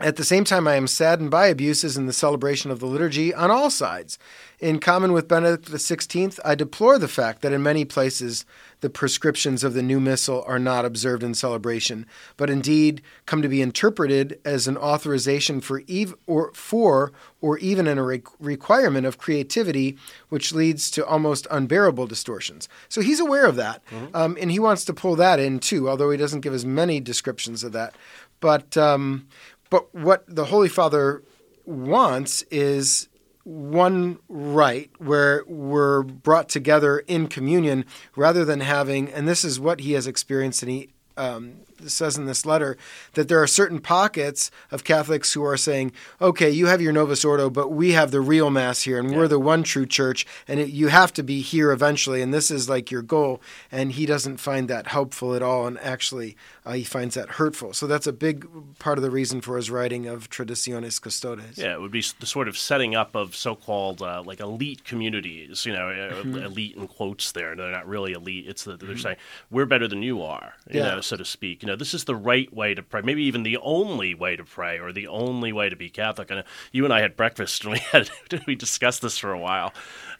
At 0.00 0.16
the 0.16 0.24
same 0.24 0.42
time, 0.42 0.66
I 0.66 0.74
am 0.74 0.88
saddened 0.88 1.30
by 1.30 1.46
abuses 1.46 1.96
in 1.96 2.06
the 2.06 2.12
celebration 2.12 2.72
of 2.72 2.80
the 2.80 2.86
liturgy 2.86 3.32
on 3.32 3.52
all 3.52 3.70
sides. 3.70 4.18
In 4.58 4.80
common 4.80 5.12
with 5.12 5.28
Benedict 5.28 5.70
XVI, 5.70 6.40
I 6.44 6.56
deplore 6.56 6.98
the 6.98 7.06
fact 7.06 7.42
that 7.42 7.52
in 7.52 7.62
many 7.62 7.84
places 7.84 8.44
the 8.80 8.90
prescriptions 8.90 9.62
of 9.62 9.72
the 9.72 9.84
new 9.84 10.00
missal 10.00 10.42
are 10.48 10.58
not 10.58 10.84
observed 10.84 11.22
in 11.22 11.32
celebration, 11.32 12.06
but 12.36 12.50
indeed 12.50 13.02
come 13.24 13.40
to 13.40 13.48
be 13.48 13.62
interpreted 13.62 14.40
as 14.44 14.66
an 14.66 14.76
authorization 14.76 15.60
for, 15.60 15.82
ev- 15.88 16.16
or, 16.26 16.50
for 16.54 17.12
or 17.40 17.56
even 17.58 17.86
a 17.86 18.02
re- 18.02 18.22
requirement 18.40 19.06
of 19.06 19.18
creativity, 19.18 19.96
which 20.28 20.52
leads 20.52 20.90
to 20.90 21.06
almost 21.06 21.46
unbearable 21.52 22.08
distortions. 22.08 22.68
So 22.88 23.00
he's 23.00 23.20
aware 23.20 23.46
of 23.46 23.54
that, 23.56 23.80
um, 24.12 24.36
and 24.40 24.50
he 24.50 24.58
wants 24.58 24.84
to 24.86 24.92
pull 24.94 25.14
that 25.16 25.38
in 25.38 25.60
too, 25.60 25.88
although 25.88 26.10
he 26.10 26.18
doesn't 26.18 26.40
give 26.40 26.52
as 26.52 26.66
many 26.66 26.98
descriptions 26.98 27.62
of 27.62 27.70
that. 27.72 27.94
But 28.40 28.76
um, 28.76 29.28
but 29.74 29.92
what 29.92 30.22
the 30.28 30.44
Holy 30.44 30.68
Father 30.68 31.24
wants 31.64 32.42
is 32.42 33.08
one 33.42 34.20
rite 34.28 34.92
where 34.98 35.42
we're 35.48 36.04
brought 36.04 36.48
together 36.48 37.00
in 37.00 37.26
communion 37.26 37.84
rather 38.14 38.44
than 38.44 38.60
having, 38.60 39.08
and 39.08 39.26
this 39.26 39.44
is 39.44 39.58
what 39.58 39.80
he 39.80 39.94
has 39.94 40.06
experienced, 40.06 40.62
and 40.62 40.70
he 40.70 40.90
um, 41.16 41.54
says 41.86 42.16
in 42.16 42.26
this 42.26 42.44
letter 42.46 42.76
that 43.14 43.28
there 43.28 43.42
are 43.42 43.46
certain 43.46 43.80
pockets 43.80 44.50
of 44.70 44.84
Catholics 44.84 45.32
who 45.32 45.44
are 45.44 45.56
saying, 45.56 45.92
okay, 46.20 46.50
you 46.50 46.66
have 46.66 46.80
your 46.80 46.92
Novus 46.92 47.24
Ordo, 47.24 47.50
but 47.50 47.70
we 47.70 47.92
have 47.92 48.10
the 48.10 48.20
real 48.20 48.50
Mass 48.50 48.82
here, 48.82 48.98
and 48.98 49.14
we're 49.14 49.28
the 49.28 49.38
one 49.40 49.62
true 49.62 49.86
church, 49.86 50.26
and 50.48 50.60
it, 50.60 50.68
you 50.70 50.88
have 50.88 51.12
to 51.14 51.22
be 51.22 51.40
here 51.40 51.70
eventually, 51.72 52.22
and 52.22 52.32
this 52.32 52.50
is 52.50 52.68
like 52.68 52.90
your 52.90 53.02
goal. 53.02 53.40
And 53.72 53.92
he 53.92 54.06
doesn't 54.06 54.38
find 54.38 54.68
that 54.68 54.88
helpful 54.88 55.34
at 55.34 55.42
all, 55.42 55.66
and 55.66 55.78
actually, 55.80 56.36
uh, 56.66 56.72
he 56.72 56.84
finds 56.84 57.14
that 57.14 57.30
hurtful. 57.30 57.72
So 57.74 57.86
that's 57.86 58.06
a 58.06 58.12
big 58.12 58.46
part 58.78 58.98
of 58.98 59.02
the 59.02 59.10
reason 59.10 59.40
for 59.40 59.56
his 59.56 59.70
writing 59.70 60.06
of 60.06 60.30
Traditionis 60.30 61.00
Custodes. 61.00 61.58
Yeah, 61.58 61.74
it 61.74 61.80
would 61.80 61.90
be 61.92 62.02
the 62.20 62.26
sort 62.26 62.48
of 62.48 62.56
setting 62.56 62.94
up 62.94 63.14
of 63.14 63.34
so-called 63.36 64.00
uh, 64.02 64.22
like 64.24 64.40
elite 64.40 64.84
communities. 64.84 65.66
You 65.66 65.72
know, 65.72 65.88
uh, 65.90 66.10
Mm-hmm. 66.24 66.36
elite 66.38 66.76
in 66.76 66.86
quotes. 66.86 67.32
There, 67.32 67.54
they're 67.56 67.70
not 67.70 67.86
really 67.88 68.12
elite. 68.12 68.46
It's 68.48 68.64
they're 68.64 68.96
saying 68.96 69.16
we're 69.50 69.66
better 69.66 69.88
than 69.88 70.02
you 70.02 70.22
are. 70.22 70.54
You 70.70 70.80
Yeah. 70.80 70.94
know, 70.94 71.00
so 71.00 71.16
to 71.16 71.24
speak. 71.24 71.62
You 71.62 71.66
know, 71.68 71.73
this 71.76 71.94
is 71.94 72.04
the 72.04 72.16
right 72.16 72.52
way 72.52 72.74
to 72.74 72.82
pray. 72.82 73.02
Maybe 73.02 73.24
even 73.24 73.42
the 73.42 73.58
only 73.58 74.14
way 74.14 74.36
to 74.36 74.44
pray, 74.44 74.78
or 74.78 74.92
the 74.92 75.08
only 75.08 75.52
way 75.52 75.68
to 75.68 75.76
be 75.76 75.90
Catholic. 75.90 76.30
And 76.30 76.44
you 76.72 76.84
and 76.84 76.92
I 76.92 77.00
had 77.00 77.16
breakfast, 77.16 77.64
and 77.64 77.72
we 77.72 77.78
had 77.92 78.10
we 78.46 78.54
discussed 78.54 79.02
this 79.02 79.18
for 79.18 79.32
a 79.32 79.38
while. 79.38 79.72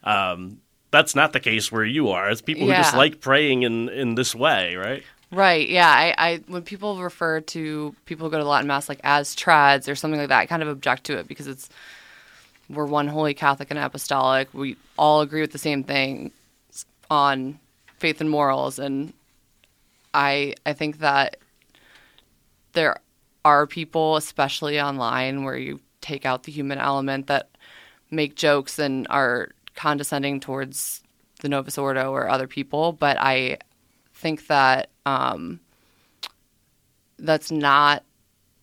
Um, 0.03 0.61
that's 0.91 1.17
not 1.17 1.33
the 1.33 1.41
case 1.41 1.73
where 1.73 1.85
you 1.85 2.11
are. 2.11 2.31
It's 2.31 2.41
people 2.41 2.67
who 2.67 2.73
just 2.73 2.97
like 2.97 3.21
praying 3.21 3.63
in 3.63 3.89
in 3.89 4.15
this 4.15 4.35
way, 4.35 4.77
right? 4.77 5.03
Right. 5.33 5.69
Yeah. 5.69 5.89
I, 5.89 6.15
I 6.17 6.41
when 6.47 6.63
people 6.63 7.03
refer 7.03 7.41
to 7.41 7.95
people 8.05 8.27
who 8.27 8.31
go 8.31 8.39
to 8.39 8.45
Latin 8.45 8.69
Mass 8.69 8.89
like 8.89 9.01
as 9.03 9.35
trads 9.35 9.91
or 9.91 9.97
something 9.97 10.21
like 10.21 10.29
that, 10.29 10.41
I 10.41 10.47
kind 10.47 10.63
of 10.63 10.69
object 10.69 11.05
to 11.05 11.19
it 11.19 11.27
because 11.27 11.49
it's 11.49 11.69
we're 12.71 12.87
one 12.87 13.09
holy 13.09 13.35
Catholic 13.35 13.71
and 13.71 13.79
apostolic. 13.79 14.49
We 14.55 14.77
all 14.97 15.21
agree 15.21 15.41
with 15.41 15.53
the 15.53 15.59
same 15.59 15.83
thing 15.83 16.31
on 17.11 17.59
faith 17.99 18.21
and 18.21 18.31
morals, 18.31 18.79
and 18.79 19.13
I 20.13 20.55
I 20.65 20.73
think 20.73 20.99
that 20.99 21.39
there 22.75 23.01
are 23.45 23.67
people, 23.67 24.17
especially 24.17 24.81
online, 24.81 25.45
where 25.45 25.57
you 25.57 25.81
take 26.01 26.27
out 26.27 26.43
the 26.45 26.53
human 26.53 26.79
element 26.79 27.27
that 27.29 27.51
make 28.11 28.37
jokes 28.37 28.79
and 28.79 29.07
are 29.11 29.51
condescending 29.75 30.41
towards 30.41 31.03
the 31.41 31.49
Novus 31.49 31.79
Ordo 31.79 32.13
or 32.13 32.29
other 32.29 32.47
people, 32.47 32.93
but 32.93 33.17
I 33.21 33.59
think 34.15 34.47
that 34.47 34.91
um, 35.05 35.61
that's 37.19 37.51
not 37.51 38.05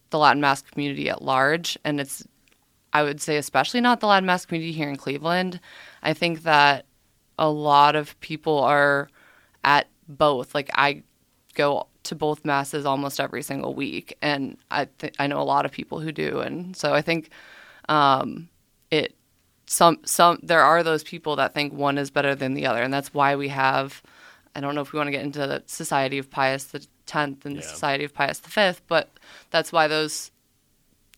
the 0.10 0.18
Latin 0.18 0.42
Mass 0.42 0.62
community 0.62 1.10
at 1.10 1.22
large, 1.22 1.78
and 1.84 2.00
it's 2.00 2.26
I 2.94 3.04
would 3.04 3.22
say 3.22 3.38
especially 3.38 3.82
not 3.82 4.00
the 4.00 4.08
Latin 4.08 4.26
Mass 4.26 4.46
community 4.46 4.74
here 4.74 4.90
in 4.90 4.98
Cleveland. 4.98 5.60
I 6.04 6.14
think 6.14 6.44
that 6.44 6.86
a 7.38 7.50
lot 7.50 7.96
of 7.96 8.20
people 8.20 8.60
are 8.60 9.10
at 9.64 9.88
both. 10.08 10.54
Like 10.54 10.70
I 10.76 11.04
go 11.54 11.88
to 12.04 12.16
both 12.16 12.44
masses 12.46 12.86
almost 12.86 13.20
every 13.20 13.44
single 13.44 13.74
week, 13.76 14.18
and 14.22 14.58
I 14.72 14.86
th- 15.00 15.14
I 15.20 15.28
know 15.28 15.40
a 15.40 15.44
lot 15.44 15.66
of 15.66 15.72
people 15.72 16.00
who 16.00 16.12
do, 16.12 16.40
and 16.40 16.76
so 16.76 16.94
I 16.94 17.02
think 17.02 17.30
um, 17.90 18.50
it 18.90 19.16
some 19.68 20.00
some 20.04 20.40
there 20.42 20.62
are 20.64 20.84
those 20.84 21.04
people 21.04 21.36
that 21.38 21.54
think 21.54 21.74
one 21.74 21.98
is 21.98 22.10
better 22.10 22.34
than 22.36 22.54
the 22.56 22.66
other, 22.66 22.82
and 22.82 22.94
that's 22.94 23.14
why 23.14 23.36
we 23.36 23.50
have. 23.50 24.02
I 24.56 24.60
don't 24.60 24.76
know 24.76 24.82
if 24.82 24.92
we 24.92 24.98
want 24.98 25.08
to 25.08 25.12
get 25.12 25.24
into 25.24 25.40
the 25.48 25.64
Society 25.66 26.18
of 26.18 26.30
Pius 26.30 26.66
the 26.66 26.86
Tenth 27.06 27.46
and 27.46 27.56
the 27.58 27.62
Society 27.62 28.04
of 28.04 28.14
Pius 28.14 28.40
the 28.40 28.50
Fifth, 28.50 28.82
but 28.88 29.10
that's 29.50 29.72
why 29.72 29.88
those 29.88 30.32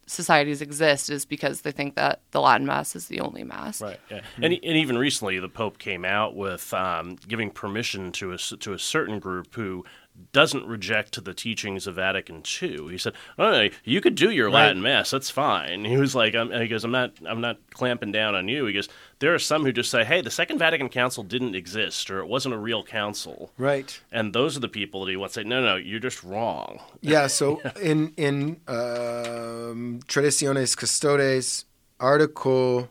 societies 0.06 0.62
exist 0.62 1.10
is 1.10 1.26
because 1.26 1.62
they 1.62 1.72
think 1.72 1.96
that 1.96 2.20
the 2.32 2.42
Latin 2.42 2.68
Mass 2.68 2.94
is 2.96 3.08
the 3.08 3.22
only 3.22 3.44
Mass. 3.44 3.82
Right. 3.82 4.00
Yeah. 4.12 4.20
And, 4.36 4.46
and 4.54 4.56
even 4.64 4.98
recently, 4.98 5.40
the 5.40 5.48
Pope 5.50 5.78
came 5.78 6.04
out 6.04 6.36
with 6.36 6.74
um, 6.74 7.16
giving 7.28 7.50
permission 7.50 8.12
to 8.14 8.32
a 8.32 8.36
s- 8.36 8.54
to 8.60 8.74
a 8.74 8.80
certain 8.80 9.20
group 9.20 9.56
who 9.56 9.86
doesn't 10.32 10.66
reject 10.66 11.24
the 11.24 11.34
teachings 11.34 11.88
of 11.88 11.96
Vatican 11.96 12.44
II. 12.62 12.90
He 12.90 12.98
said, 12.98 13.14
"Oh, 13.38 13.70
you 13.84 14.02
could 14.02 14.16
do 14.16 14.32
your 14.32 14.50
Latin 14.50 14.82
Mass. 14.82 15.12
That's 15.12 15.30
fine." 15.30 15.86
He 15.86 15.98
was 15.98 16.16
like, 16.16 16.36
I'm, 16.36 16.52
"He 16.52 16.68
goes, 16.68 16.84
I'm 16.84 16.92
not, 16.92 17.14
I'm 17.26 17.42
not 17.42 17.58
clamping 17.72 18.12
down 18.12 18.36
on 18.36 18.48
you." 18.48 18.66
He 18.66 18.74
goes, 18.74 18.90
"There 19.20 19.34
are 19.34 19.40
some 19.40 19.64
who 19.64 19.72
just 19.72 19.92
say, 19.92 20.04
hey, 20.04 20.22
the 20.22 20.32
Second 20.32 20.60
Vatican 20.60 20.90
Council 20.90 21.24
didn't 21.24 21.56
exist, 21.56 22.10
or 22.12 22.20
it 22.20 22.28
wasn't 22.28 22.56
a 22.56 22.58
real 22.58 22.84
council." 22.84 23.52
Right. 23.58 24.00
And 24.12 24.34
those 24.34 24.58
are 24.58 24.60
the 24.60 24.70
people 24.70 25.06
that 25.06 25.12
he 25.12 25.18
wants 25.18 25.36
to 25.36 25.42
say, 25.42 25.44
"No, 25.48 25.62
no, 25.62 25.76
you're 25.76 26.00
just 26.00 26.24
wrong." 26.24 26.80
Yeah. 27.02 27.28
So 27.28 27.62
in 27.82 28.14
in 28.16 28.62
um, 28.68 30.00
Traditionis 30.08 30.76
Custodes, 30.78 31.66
Article 32.00 32.88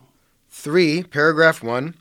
three, 0.50 1.02
paragraph 1.02 1.62
one. 1.62 1.94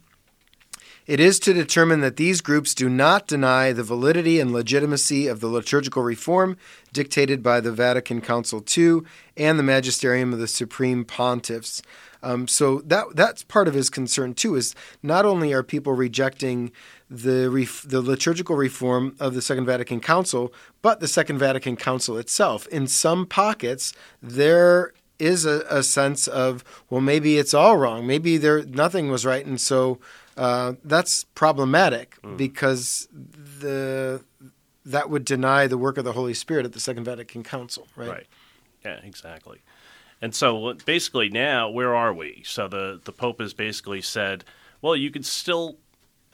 It 1.08 1.20
is 1.20 1.40
to 1.40 1.54
determine 1.54 2.02
that 2.02 2.18
these 2.18 2.42
groups 2.42 2.76
do 2.76 2.88
not 2.88 3.28
deny 3.28 3.74
the 3.74 3.84
validity 3.84 4.40
and 4.40 4.54
legitimacy 4.54 5.28
of 5.28 5.40
the 5.40 5.48
liturgical 5.48 6.04
reform 6.04 6.58
dictated 6.94 7.42
by 7.42 7.60
the 7.60 7.72
Vatican 7.72 8.22
Council 8.22 8.64
II 8.78 9.02
and 9.36 9.58
the 9.58 9.64
magisterium 9.64 10.32
of 10.32 10.40
the 10.40 10.48
Supreme 10.48 11.04
Pontiffs. 11.04 11.82
Um, 12.24 12.48
so 12.48 12.82
that 12.82 13.16
that's 13.16 13.44
part 13.44 13.68
of 13.68 13.74
his 13.74 13.90
concern 13.90 14.36
too. 14.36 14.56
Is 14.56 14.76
not 15.02 15.26
only 15.26 15.54
are 15.54 15.64
people 15.64 15.94
rejecting 15.94 16.72
the 17.10 17.50
ref, 17.50 17.82
the 17.82 18.02
liturgical 18.02 18.56
reform 18.56 19.16
of 19.20 19.34
the 19.34 19.42
Second 19.42 19.66
Vatican 19.66 20.00
Council, 20.00 20.54
but 20.84 21.00
the 21.00 21.08
Second 21.08 21.40
Vatican 21.40 21.76
Council 21.76 22.18
itself. 22.18 22.68
In 22.68 22.86
some 22.86 23.26
pockets, 23.26 23.92
there 24.22 24.94
is 25.18 25.46
a, 25.46 25.66
a 25.68 25.82
sense 25.82 26.28
of 26.28 26.64
well, 26.92 27.02
maybe 27.02 27.40
it's 27.40 27.56
all 27.56 27.78
wrong. 27.78 28.06
Maybe 28.06 28.38
there 28.38 28.64
nothing 28.64 29.10
was 29.10 29.26
right, 29.26 29.46
and 29.46 29.60
so 29.60 30.00
uh, 30.42 30.74
that's 30.84 31.24
problematic 31.36 32.20
mm. 32.24 32.36
because 32.36 33.08
the 33.12 34.24
that 34.84 35.08
would 35.08 35.24
deny 35.24 35.68
the 35.68 35.78
work 35.78 36.00
of 36.00 36.04
the 36.04 36.14
Holy 36.14 36.34
Spirit 36.34 36.66
at 36.66 36.74
the 36.74 36.80
Second 36.80 37.04
Vatican 37.04 37.44
Council, 37.44 37.88
right? 37.96 38.10
Right. 38.10 38.28
Yeah, 38.84 39.00
exactly. 39.04 39.60
And 40.20 40.34
so 40.34 40.74
basically 40.84 41.30
now, 41.30 41.70
where 41.70 41.94
are 41.94 42.12
we? 42.12 42.42
So 42.44 42.68
the 42.68 43.00
the 43.04 43.12
Pope 43.12 43.40
has 43.40 43.54
basically 43.54 44.02
said, 44.02 44.44
well, 44.82 44.96
you 44.96 45.12
can 45.12 45.22
still 45.22 45.78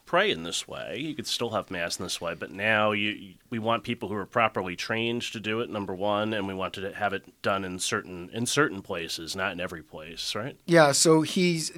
pray 0.08 0.32
in 0.32 0.42
this 0.42 0.68
way. 0.68 0.98
You 0.98 1.14
could 1.14 1.28
still 1.28 1.52
have 1.52 1.70
mass 1.70 2.00
in 2.00 2.06
this 2.06 2.20
way, 2.20 2.34
but 2.34 2.50
now 2.50 2.92
you, 2.94 3.36
we 3.52 3.60
want 3.60 3.84
people 3.84 4.10
who 4.10 4.16
are 4.16 4.26
properly 4.26 4.76
trained 4.76 5.22
to 5.22 5.40
do 5.40 5.60
it. 5.60 5.70
Number 5.70 5.94
one, 5.94 6.34
and 6.34 6.48
we 6.48 6.56
want 6.56 6.74
to 6.76 6.94
have 6.94 7.14
it 7.14 7.26
done 7.44 7.64
in 7.64 7.78
certain 7.78 8.30
in 8.34 8.48
certain 8.48 8.82
places, 8.82 9.36
not 9.36 9.52
in 9.52 9.60
every 9.60 9.84
place, 9.84 10.34
right? 10.34 10.58
Yeah. 10.66 10.94
So 10.94 11.22
he's 11.22 11.72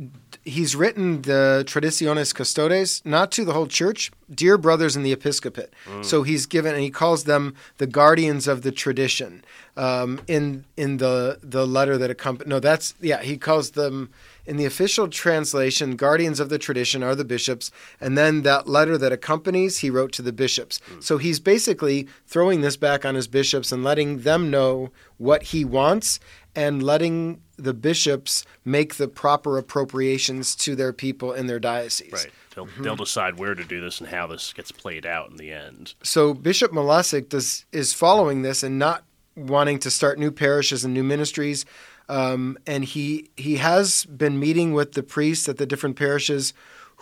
he's 0.45 0.75
written 0.75 1.23
the 1.23 1.63
Traditionis 1.67 2.33
Custodes 2.33 3.01
not 3.03 3.31
to 3.33 3.43
the 3.43 3.53
whole 3.53 3.67
church, 3.67 4.11
dear 4.33 4.57
brothers 4.57 4.95
in 4.95 5.03
the 5.03 5.11
episcopate. 5.11 5.73
Mm. 5.85 6.05
So 6.05 6.23
he's 6.23 6.45
given 6.45 6.73
and 6.73 6.83
he 6.83 6.89
calls 6.89 7.23
them 7.23 7.55
the 7.77 7.87
guardians 7.87 8.47
of 8.47 8.61
the 8.61 8.71
tradition. 8.71 9.43
Um, 9.77 10.21
in 10.27 10.65
in 10.75 10.97
the 10.97 11.39
the 11.41 11.65
letter 11.65 11.97
that 11.97 12.09
accompanies 12.09 12.49
no, 12.49 12.59
that's 12.59 12.95
yeah 12.99 13.21
he 13.21 13.37
calls 13.37 13.71
them 13.71 14.09
in 14.49 14.57
the 14.57 14.65
official 14.65 15.07
translation, 15.07 15.95
guardians 15.95 16.39
of 16.39 16.49
the 16.49 16.57
tradition 16.57 17.03
are 17.03 17.13
the 17.13 17.23
bishops, 17.23 17.69
and 18.01 18.17
then 18.17 18.41
that 18.41 18.67
letter 18.67 18.97
that 18.97 19.11
accompanies, 19.11 19.77
he 19.77 19.91
wrote 19.91 20.11
to 20.13 20.23
the 20.23 20.33
bishops. 20.33 20.81
Mm. 20.91 21.03
So 21.03 21.19
he's 21.19 21.39
basically 21.39 22.07
throwing 22.25 22.61
this 22.61 22.75
back 22.75 23.05
on 23.05 23.13
his 23.13 23.27
bishops 23.27 23.71
and 23.71 23.83
letting 23.83 24.21
them 24.21 24.49
know 24.49 24.91
what 25.17 25.43
he 25.43 25.63
wants 25.63 26.19
and 26.59 26.83
letting 26.83 27.41
the 27.55 27.73
bishops 27.73 28.43
make 28.65 28.95
the 28.95 29.07
proper 29.07 29.57
appropriations 29.57 30.57
to 30.57 30.75
their 30.75 30.91
people 30.91 31.31
in 31.31 31.47
their 31.47 31.59
diocese. 31.59 32.11
Right. 32.11 32.29
They'll, 32.53 32.65
mm-hmm. 32.65 32.83
they'll 32.83 32.95
decide 32.97 33.39
where 33.39 33.55
to 33.55 33.63
do 33.63 33.79
this 33.79 34.01
and 34.01 34.09
how 34.09 34.27
this 34.27 34.51
gets 34.51 34.69
played 34.69 35.05
out 35.05 35.31
in 35.31 35.37
the 35.37 35.53
end. 35.53 35.93
So 36.03 36.33
Bishop 36.33 36.73
Malesic 36.73 37.29
does 37.29 37.65
is 37.71 37.93
following 37.93 38.41
this 38.41 38.61
and 38.61 38.77
not 38.77 39.05
wanting 39.37 39.79
to 39.79 39.89
start 39.89 40.19
new 40.19 40.31
parishes 40.31 40.83
and 40.83 40.93
new 40.93 41.03
ministries, 41.03 41.65
um, 42.09 42.57
and 42.67 42.83
he 42.83 43.29
he 43.37 43.55
has 43.55 44.03
been 44.05 44.37
meeting 44.37 44.73
with 44.73 44.91
the 44.91 45.03
priests 45.03 45.47
at 45.47 45.57
the 45.57 45.65
different 45.65 45.95
parishes 45.95 46.53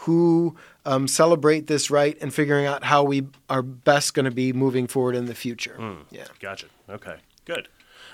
who 0.02 0.56
um, 0.86 1.08
celebrate 1.08 1.66
this 1.66 1.90
rite 1.90 2.20
and 2.22 2.32
figuring 2.32 2.68
out 2.68 2.84
how 2.84 3.04
we 3.04 3.26
are 3.50 3.64
best 3.64 4.14
going 4.14 4.26
to 4.26 4.32
be 4.32 4.54
moving 4.54 4.86
forward 4.86 5.16
in 5.16 5.26
the 5.26 5.34
future. 5.34 5.76
Mm, 5.80 6.04
yeah, 6.12 6.26
gotcha. 6.40 6.68
Okay, 6.88 7.16
good. 7.46 7.68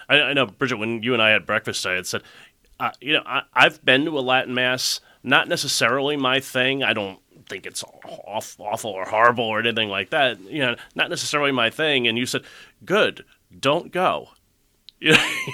I, 0.09 0.21
I, 0.21 0.33
know, 0.33 0.45
Brigid. 0.45 0.79
When 0.79 1.03
you 1.03 1.13
and 1.13 1.21
I 1.21 1.29
had 1.29 1.45
breakfast, 1.45 1.85
I 1.85 1.93
had 1.93 2.07
said, 2.07 2.23
uh, 2.79 2.91
you 3.01 3.13
know, 3.13 3.23
I, 3.25 3.43
I've 3.53 3.83
been 3.83 4.05
to 4.05 4.17
a 4.17 4.21
Latin 4.21 4.53
mass. 4.53 4.99
Not 5.23 5.47
necessarily 5.47 6.17
my 6.17 6.39
thing. 6.39 6.83
I 6.83 6.93
don't 6.93 7.19
think 7.47 7.65
it's 7.65 7.83
awful 8.05 8.91
or 8.91 9.05
horrible 9.05 9.45
or 9.45 9.59
anything 9.59 9.89
like 9.89 10.09
that. 10.09 10.39
You 10.41 10.59
know, 10.59 10.75
not 10.95 11.09
necessarily 11.09 11.51
my 11.51 11.69
thing. 11.69 12.07
And 12.07 12.17
you 12.17 12.25
said, 12.25 12.43
"Good, 12.85 13.25
don't 13.57 13.91
go." 13.91 14.29
You 15.01 15.11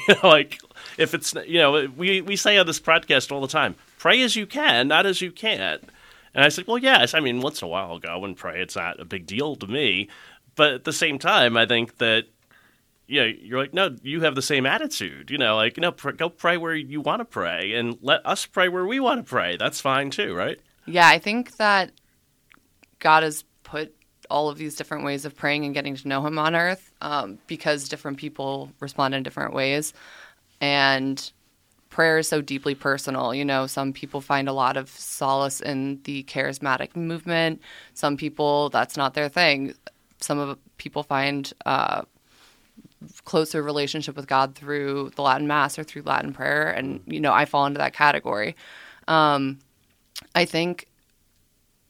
know, 0.10 0.30
like 0.30 0.60
if 1.00 1.16
it's 1.16 1.34
you 1.48 1.58
know 1.58 1.88
we 1.98 2.22
we 2.22 2.36
say 2.36 2.58
on 2.60 2.68
this 2.68 2.80
podcast 2.80 3.32
all 3.32 3.42
the 3.42 3.48
time, 3.48 3.76
pray 3.98 4.22
as 4.22 4.36
you 4.36 4.46
can, 4.46 4.88
not 4.88 5.08
as 5.08 5.22
you 5.22 5.32
can't. 5.32 5.84
And 6.34 6.44
I 6.44 6.50
said, 6.50 6.68
well, 6.68 6.78
yes. 6.78 7.14
I 7.14 7.20
mean, 7.20 7.42
once 7.42 7.62
in 7.62 7.66
a 7.66 7.70
while 7.70 7.92
I'll 7.92 8.00
go 8.00 8.24
and 8.26 8.38
pray. 8.38 8.62
It's 8.62 8.76
not 8.76 9.00
a 9.00 9.06
big 9.06 9.26
deal 9.26 9.56
to 9.56 9.68
me. 9.68 10.10
But 10.56 10.74
at 10.74 10.84
the 10.84 10.94
same 10.94 11.20
time, 11.20 11.58
I 11.58 11.66
think 11.66 11.98
that 11.98 12.26
you 13.10 13.22
know, 13.22 13.34
you're 13.42 13.60
like, 13.60 13.74
no, 13.74 13.96
you 14.04 14.22
have 14.22 14.36
the 14.36 14.42
same 14.42 14.66
attitude. 14.66 15.32
You 15.32 15.40
know, 15.40 15.56
like, 15.56 15.78
know, 15.78 15.92
pr- 15.92 16.12
go 16.12 16.30
pray 16.30 16.58
where 16.58 16.76
you 16.76 17.02
want 17.02 17.22
to 17.22 17.26
pray 17.26 17.74
and 17.74 17.98
let 18.02 18.26
us 18.26 18.46
pray 18.46 18.70
where 18.70 18.86
we 18.86 19.00
want 19.00 19.26
to 19.26 19.28
pray. 19.28 19.58
That's 19.58 19.82
fine 19.82 20.12
too, 20.12 20.36
right? 20.36 20.60
Yeah, 20.86 21.08
I 21.08 21.18
think 21.18 21.58
that 21.58 21.92
God 23.00 23.24
has 23.24 23.44
put 23.64 23.96
all 24.30 24.48
of 24.48 24.60
these 24.60 24.76
different 24.76 25.04
ways 25.04 25.26
of 25.26 25.36
praying 25.36 25.66
and 25.66 25.74
getting 25.74 25.96
to 25.96 26.08
know 26.08 26.26
Him 26.26 26.38
on 26.38 26.56
earth 26.56 26.92
um, 27.02 27.40
because 27.48 27.90
different 27.90 28.18
people 28.18 28.72
respond 28.80 29.16
in 29.16 29.24
different 29.24 29.56
ways. 29.56 29.92
And 30.62 31.32
prayer 31.90 32.20
is 32.20 32.28
so 32.28 32.42
deeply 32.42 32.76
personal. 32.76 33.34
You 33.34 33.44
know, 33.44 33.66
some 33.66 33.92
people 33.92 34.22
find 34.22 34.48
a 34.48 34.54
lot 34.54 34.78
of 34.78 34.88
solace 34.90 35.62
in 35.62 36.00
the 36.04 36.24
charismatic 36.26 36.96
movement, 36.96 37.60
some 37.96 38.18
people, 38.18 38.70
that's 38.70 38.96
not 38.96 39.16
their 39.16 39.30
thing. 39.30 39.74
Some 40.22 40.38
of 40.38 40.60
people 40.78 41.02
find 41.02 41.52
uh, 41.66 42.04
closer 43.26 43.64
relationship 43.64 44.16
with 44.16 44.28
God 44.28 44.56
through 44.56 45.12
the 45.16 45.22
Latin 45.22 45.48
Mass 45.48 45.80
or 45.80 45.84
through 45.84 46.04
Latin 46.04 46.34
prayer, 46.34 46.70
and 46.70 47.02
you 47.06 47.20
know 47.20 47.34
I 47.34 47.46
fall 47.46 47.66
into 47.66 47.78
that 47.78 47.94
category. 47.94 48.56
Um, 49.08 49.60
I 50.36 50.46
think 50.46 50.88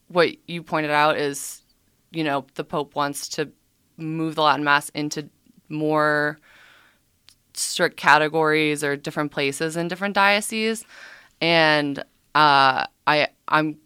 what 0.07 0.35
you 0.47 0.63
pointed 0.63 0.91
out 0.91 1.17
is 1.17 1.63
you 2.11 2.23
know, 2.23 2.45
the 2.55 2.63
Pope 2.63 2.95
wants 2.95 3.27
to 3.29 3.49
move 3.97 4.35
the 4.35 4.41
Latin 4.41 4.63
Mass 4.63 4.89
into 4.89 5.29
more 5.67 6.39
strict 7.53 7.97
categories 7.97 8.83
or 8.83 8.95
different 8.95 9.31
places 9.31 9.75
in 9.75 9.87
different 9.87 10.15
dioceses. 10.15 10.85
And 11.41 11.99
uh, 12.35 12.85
I, 13.05 13.27
I'm 13.47 13.77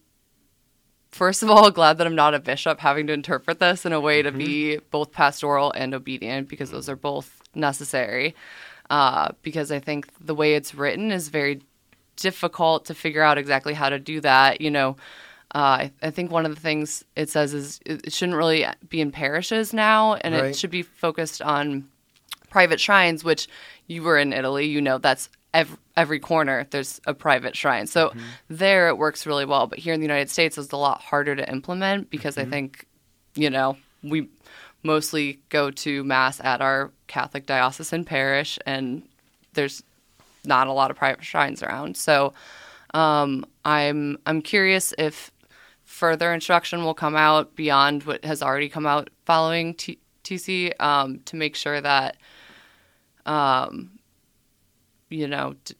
first 1.13 1.43
of 1.43 1.49
all 1.49 1.69
glad 1.71 1.97
that 1.97 2.07
I'm 2.07 2.15
not 2.15 2.33
a 2.33 2.39
bishop 2.39 2.79
having 2.79 3.07
to 3.07 3.13
interpret 3.13 3.59
this 3.59 3.85
in 3.85 3.93
a 3.93 3.99
way 3.99 4.21
to 4.21 4.29
mm-hmm. 4.29 4.37
be 4.37 4.77
both 4.91 5.11
pastoral 5.11 5.71
and 5.71 5.93
obedient 5.93 6.49
because 6.49 6.71
those 6.71 6.89
are 6.89 6.95
both 6.95 7.41
necessary. 7.55 8.35
Uh, 8.89 9.31
because 9.41 9.71
I 9.71 9.79
think 9.79 10.07
the 10.19 10.35
way 10.35 10.55
it's 10.55 10.75
written 10.75 11.11
is 11.11 11.29
very 11.29 11.61
difficult 12.15 12.85
to 12.85 12.93
figure 12.93 13.21
out 13.21 13.37
exactly 13.37 13.73
how 13.73 13.89
to 13.89 13.97
do 13.97 14.21
that. 14.21 14.61
You 14.61 14.71
know, 14.71 14.97
uh, 15.55 15.57
I, 15.57 15.91
I, 16.01 16.11
think 16.11 16.31
one 16.31 16.45
of 16.45 16.53
the 16.53 16.59
things 16.59 17.03
it 17.15 17.29
says 17.29 17.53
is 17.53 17.79
it 17.85 18.11
shouldn't 18.11 18.37
really 18.37 18.65
be 18.89 19.01
in 19.01 19.11
parishes 19.11 19.73
now, 19.73 20.15
and 20.15 20.35
right. 20.35 20.45
it 20.45 20.55
should 20.55 20.69
be 20.69 20.81
focused 20.81 21.41
on 21.41 21.87
private 22.49 22.79
shrines. 22.79 23.23
Which 23.23 23.47
you 23.87 24.03
were 24.03 24.17
in 24.17 24.33
Italy, 24.33 24.65
you 24.65 24.81
know 24.81 24.97
that's 24.97 25.29
every, 25.53 25.77
every 25.95 26.19
corner 26.19 26.67
there's 26.71 26.99
a 27.05 27.13
private 27.13 27.55
shrine. 27.55 27.87
So 27.87 28.09
mm-hmm. 28.09 28.19
there 28.49 28.87
it 28.89 28.97
works 28.97 29.25
really 29.25 29.45
well, 29.45 29.67
but 29.67 29.79
here 29.79 29.93
in 29.93 29.99
the 29.99 30.05
United 30.05 30.29
States 30.29 30.57
it's 30.57 30.71
a 30.71 30.77
lot 30.77 31.01
harder 31.01 31.35
to 31.35 31.49
implement 31.49 32.09
because 32.09 32.35
mm-hmm. 32.35 32.47
I 32.47 32.51
think, 32.51 32.85
you 33.35 33.49
know, 33.49 33.77
we 34.03 34.29
mostly 34.83 35.39
go 35.49 35.71
to 35.71 36.03
mass 36.03 36.39
at 36.41 36.61
our 36.61 36.91
Catholic 37.07 37.45
diocesan 37.45 38.03
parish, 38.03 38.59
and 38.65 39.03
there's 39.53 39.81
not 40.45 40.67
a 40.67 40.73
lot 40.73 40.91
of 40.91 40.97
private 40.97 41.23
shrines 41.23 41.63
around. 41.63 41.95
So 41.97 42.33
um, 42.93 43.45
I'm 43.65 44.17
I'm 44.25 44.41
curious 44.41 44.93
if 44.97 45.31
further 45.85 46.33
instruction 46.33 46.83
will 46.83 46.93
come 46.93 47.15
out 47.15 47.55
beyond 47.55 48.03
what 48.03 48.25
has 48.25 48.41
already 48.41 48.69
come 48.69 48.85
out 48.85 49.09
following 49.25 49.73
T- 49.73 49.99
TC 50.23 50.79
um, 50.81 51.19
to 51.25 51.35
make 51.35 51.55
sure 51.55 51.79
that, 51.79 52.17
um, 53.25 53.91
you 55.09 55.27
know, 55.27 55.55
d- 55.65 55.75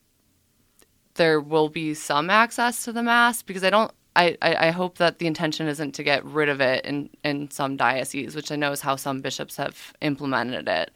there 1.15 1.39
will 1.39 1.69
be 1.69 1.93
some 1.93 2.29
access 2.29 2.83
to 2.85 2.91
the 2.91 3.03
mass 3.03 3.41
because 3.41 3.63
I 3.63 3.69
don't. 3.69 3.91
I, 4.15 4.37
I, 4.43 4.67
I 4.67 4.71
hope 4.71 4.99
that 4.99 5.17
the 5.17 5.25
intention 5.25 5.67
isn't 5.67 5.93
to 5.93 6.03
get 6.03 6.23
rid 6.23 6.47
of 6.47 6.61
it 6.61 6.85
in, 6.85 7.09
in 7.23 7.49
some 7.49 7.77
dioceses, 7.77 8.35
which 8.35 8.51
I 8.51 8.55
know 8.55 8.71
is 8.71 8.81
how 8.81 8.95
some 8.95 9.21
bishops 9.21 9.57
have 9.57 9.91
implemented 10.01 10.67
it. 10.67 10.91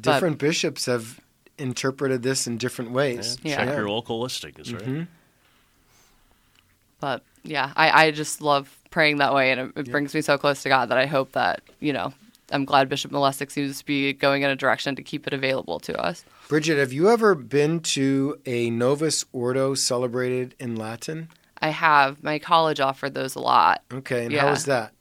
Different 0.00 0.38
but, 0.38 0.46
bishops 0.46 0.86
have 0.86 1.20
interpreted 1.58 2.22
this 2.22 2.46
in 2.46 2.58
different 2.58 2.92
ways. 2.92 3.36
Yeah. 3.42 3.56
Check 3.56 3.68
yeah. 3.68 3.76
your 3.78 3.88
local 3.88 4.20
listings, 4.20 4.72
right? 4.72 4.82
Mm-hmm. 4.82 5.02
But 7.00 7.24
yeah, 7.42 7.72
I, 7.74 8.06
I 8.06 8.10
just 8.12 8.40
love 8.40 8.78
praying 8.90 9.16
that 9.16 9.34
way, 9.34 9.50
and 9.50 9.60
it, 9.60 9.72
it 9.76 9.90
brings 9.90 10.14
me 10.14 10.20
so 10.20 10.38
close 10.38 10.62
to 10.62 10.68
God 10.68 10.88
that 10.90 10.98
I 10.98 11.06
hope 11.06 11.32
that 11.32 11.62
you 11.80 11.92
know 11.92 12.12
I'm 12.52 12.64
glad 12.64 12.88
Bishop 12.88 13.10
Malesic 13.10 13.50
seems 13.50 13.78
to 13.78 13.84
be 13.84 14.12
going 14.12 14.42
in 14.42 14.50
a 14.50 14.56
direction 14.56 14.94
to 14.96 15.02
keep 15.02 15.26
it 15.26 15.32
available 15.32 15.80
to 15.80 16.00
us. 16.00 16.24
Brigid, 16.52 16.76
have 16.76 16.92
you 16.92 17.08
ever 17.08 17.34
been 17.34 17.80
to 17.80 18.38
a 18.44 18.68
Novus 18.68 19.24
Ordo 19.32 19.72
celebrated 19.72 20.54
in 20.60 20.76
Latin? 20.76 21.30
I 21.62 21.70
have. 21.70 22.22
My 22.22 22.38
college 22.38 22.78
offered 22.78 23.14
those 23.14 23.34
a 23.34 23.40
lot. 23.40 23.82
Okay, 23.90 24.24
and 24.24 24.32
Yeah. 24.34 24.42
how 24.42 24.50
was 24.50 24.66
that? 24.66 24.92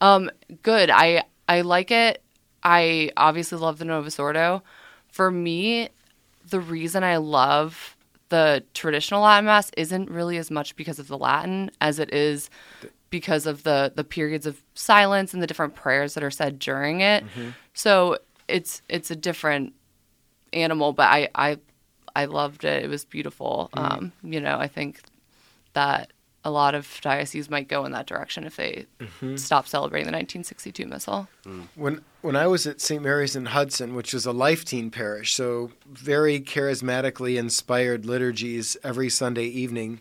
Um, 0.00 0.30
good. 0.62 0.88
I 0.88 1.24
I 1.46 1.60
like 1.60 1.90
it. 1.90 2.22
I 2.62 3.10
obviously 3.18 3.58
love 3.58 3.76
the 3.76 3.84
Novus 3.84 4.18
Ordo. 4.18 4.62
For 5.08 5.30
me, 5.30 5.90
the 6.48 6.58
reason 6.58 7.04
I 7.04 7.18
love 7.18 7.98
the 8.30 8.64
traditional 8.72 9.20
Latin 9.20 9.44
Mass 9.44 9.70
isn't 9.76 10.08
really 10.10 10.38
as 10.38 10.50
much 10.50 10.74
because 10.74 10.98
of 10.98 11.08
the 11.08 11.18
Latin 11.18 11.70
as 11.82 11.98
it 11.98 12.14
is 12.14 12.48
because 13.10 13.44
of 13.44 13.62
the 13.64 13.92
the 13.94 14.04
periods 14.04 14.46
of 14.46 14.62
silence 14.72 15.34
and 15.34 15.42
the 15.42 15.46
different 15.46 15.74
prayers 15.74 16.14
that 16.14 16.24
are 16.24 16.30
said 16.30 16.58
during 16.58 17.02
it. 17.02 17.24
So 17.74 18.16
it's 18.48 18.80
it's 18.88 19.10
a 19.10 19.16
different 19.16 19.74
animal, 20.54 20.92
but 20.92 21.08
I 21.08 21.28
I 21.34 21.58
I 22.16 22.24
loved 22.26 22.64
it. 22.64 22.84
It 22.84 22.88
was 22.88 23.04
beautiful. 23.04 23.70
Um, 23.74 24.12
you 24.22 24.40
know, 24.40 24.58
I 24.58 24.68
think 24.68 25.00
that 25.72 26.12
a 26.46 26.50
lot 26.50 26.74
of 26.74 27.00
dioceses 27.00 27.48
might 27.48 27.68
go 27.68 27.84
in 27.86 27.92
that 27.92 28.06
direction 28.06 28.44
if 28.44 28.56
they 28.56 28.84
stop 29.36 29.66
celebrating 29.66 30.04
the 30.06 30.12
1962 30.12 30.86
missal. 30.86 31.26
When 31.74 32.02
when 32.20 32.36
I 32.36 32.46
was 32.46 32.66
at 32.66 32.80
St. 32.80 33.02
Mary's 33.02 33.34
in 33.34 33.46
Hudson, 33.46 33.94
which 33.94 34.12
is 34.14 34.26
a 34.26 34.32
life 34.32 34.64
teen 34.64 34.90
parish, 34.90 35.34
so 35.34 35.72
very 35.86 36.40
charismatically 36.40 37.36
inspired 37.36 38.04
liturgies 38.06 38.76
every 38.84 39.08
Sunday 39.08 39.46
evening. 39.46 40.00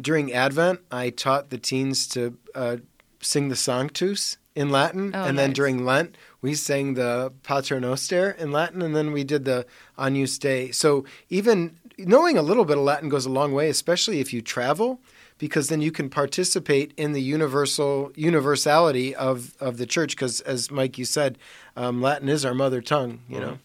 During 0.00 0.32
Advent, 0.32 0.80
I 0.90 1.10
taught 1.10 1.48
the 1.50 1.56
teens 1.58 2.06
to 2.08 2.36
uh, 2.54 2.76
sing 3.20 3.48
the 3.48 3.56
Sanctus 3.56 4.36
in 4.54 4.68
Latin, 4.70 5.12
Oh, 5.14 5.24
and 5.24 5.38
then 5.38 5.52
during 5.52 5.84
Lent, 5.86 6.16
we 6.46 6.54
sang 6.54 6.94
the 6.94 7.32
Pater 7.42 7.80
Noster 7.80 8.30
in 8.30 8.52
Latin, 8.52 8.80
and 8.80 8.94
then 8.94 9.10
we 9.10 9.24
did 9.24 9.44
the 9.44 9.66
Agnus 9.98 10.38
Dei. 10.38 10.70
So 10.70 11.04
even 11.28 11.76
knowing 11.98 12.38
a 12.38 12.42
little 12.42 12.64
bit 12.64 12.78
of 12.78 12.84
Latin 12.84 13.08
goes 13.08 13.26
a 13.26 13.30
long 13.30 13.52
way, 13.52 13.68
especially 13.68 14.20
if 14.20 14.32
you 14.32 14.40
travel, 14.40 15.00
because 15.38 15.68
then 15.68 15.80
you 15.80 15.90
can 15.90 16.08
participate 16.08 16.92
in 16.96 17.14
the 17.14 17.20
universal 17.20 18.12
universality 18.14 19.12
of, 19.12 19.56
of 19.58 19.76
the 19.76 19.86
church. 19.86 20.14
Because 20.14 20.40
as 20.42 20.70
Mike 20.70 20.98
you 20.98 21.04
said, 21.04 21.36
um, 21.76 22.00
Latin 22.00 22.28
is 22.28 22.44
our 22.44 22.54
mother 22.54 22.80
tongue. 22.80 23.22
You 23.28 23.40
know, 23.40 23.58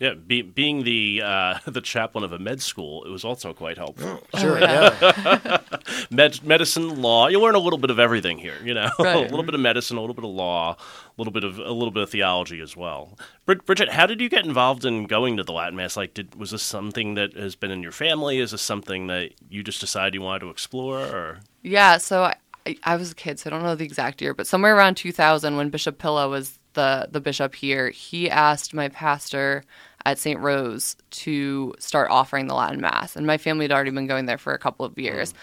Yeah, 0.00 0.14
be, 0.14 0.42
being 0.42 0.84
the 0.84 1.22
uh, 1.24 1.58
the 1.66 1.80
chaplain 1.80 2.22
of 2.24 2.32
a 2.32 2.38
med 2.38 2.62
school, 2.62 3.04
it 3.04 3.10
was 3.10 3.24
also 3.24 3.52
quite 3.52 3.78
helpful. 3.78 4.22
sure, 4.38 4.60
yeah. 4.60 4.96
yeah. 5.02 5.58
Med, 6.10 6.44
medicine, 6.44 7.02
law, 7.02 7.26
you 7.28 7.40
learn 7.40 7.54
a 7.54 7.58
little 7.58 7.78
bit 7.78 7.90
of 7.90 7.98
everything 7.98 8.38
here. 8.38 8.54
You 8.62 8.74
know, 8.74 8.90
a 8.98 9.18
little 9.18 9.42
bit 9.42 9.54
of 9.54 9.60
medicine, 9.60 9.96
a 9.96 10.00
little 10.00 10.14
bit 10.14 10.24
of 10.24 10.30
law, 10.30 10.76
a 10.76 11.12
little 11.16 11.32
bit 11.32 11.42
of 11.44 11.58
a 11.58 11.72
little 11.72 11.90
bit 11.90 12.02
of 12.04 12.10
theology 12.10 12.60
as 12.60 12.76
well. 12.76 13.18
Brid- 13.44 13.64
Brigid, 13.66 13.88
how 13.88 14.06
did 14.06 14.20
you 14.20 14.28
get 14.28 14.44
involved 14.44 14.84
in 14.84 15.04
going 15.06 15.36
to 15.36 15.42
the 15.42 15.52
Latin 15.52 15.76
Mass? 15.76 15.96
Like, 15.96 16.14
did 16.14 16.34
was 16.36 16.52
this 16.52 16.62
something 16.62 17.14
that 17.14 17.34
has 17.34 17.56
been 17.56 17.70
in 17.70 17.82
your 17.82 17.92
family? 17.92 18.38
Is 18.38 18.52
this 18.52 18.62
something 18.62 19.08
that 19.08 19.32
you 19.50 19.62
just 19.64 19.80
decided 19.80 20.14
you 20.14 20.22
wanted 20.22 20.40
to 20.40 20.50
explore? 20.50 20.98
Or 21.00 21.40
Yeah, 21.62 21.96
so 21.96 22.22
I, 22.24 22.36
I- 22.66 22.76
I 22.84 22.96
was 22.96 23.12
a 23.12 23.14
kid, 23.14 23.38
so 23.40 23.48
I 23.48 23.50
don't 23.50 23.62
know 23.62 23.74
the 23.74 23.84
exact 23.84 24.20
year, 24.22 24.34
but 24.34 24.46
somewhere 24.46 24.76
around 24.76 24.96
2000, 24.96 25.56
when 25.56 25.70
Bishop 25.70 25.98
Pilla 25.98 26.28
was 26.28 26.58
the 26.74 27.08
the 27.10 27.20
bishop 27.20 27.54
here, 27.56 27.90
he 27.90 28.30
asked 28.30 28.72
my 28.74 28.88
pastor 28.88 29.64
at 30.08 30.18
St. 30.18 30.40
Rose 30.40 30.96
to 31.10 31.74
start 31.78 32.10
offering 32.10 32.46
the 32.46 32.54
Latin 32.54 32.80
Mass, 32.80 33.14
and 33.14 33.26
my 33.26 33.36
family 33.36 33.64
had 33.64 33.72
already 33.72 33.90
been 33.90 34.06
going 34.06 34.24
there 34.24 34.38
for 34.38 34.54
a 34.54 34.58
couple 34.58 34.86
of 34.86 34.98
years. 34.98 35.34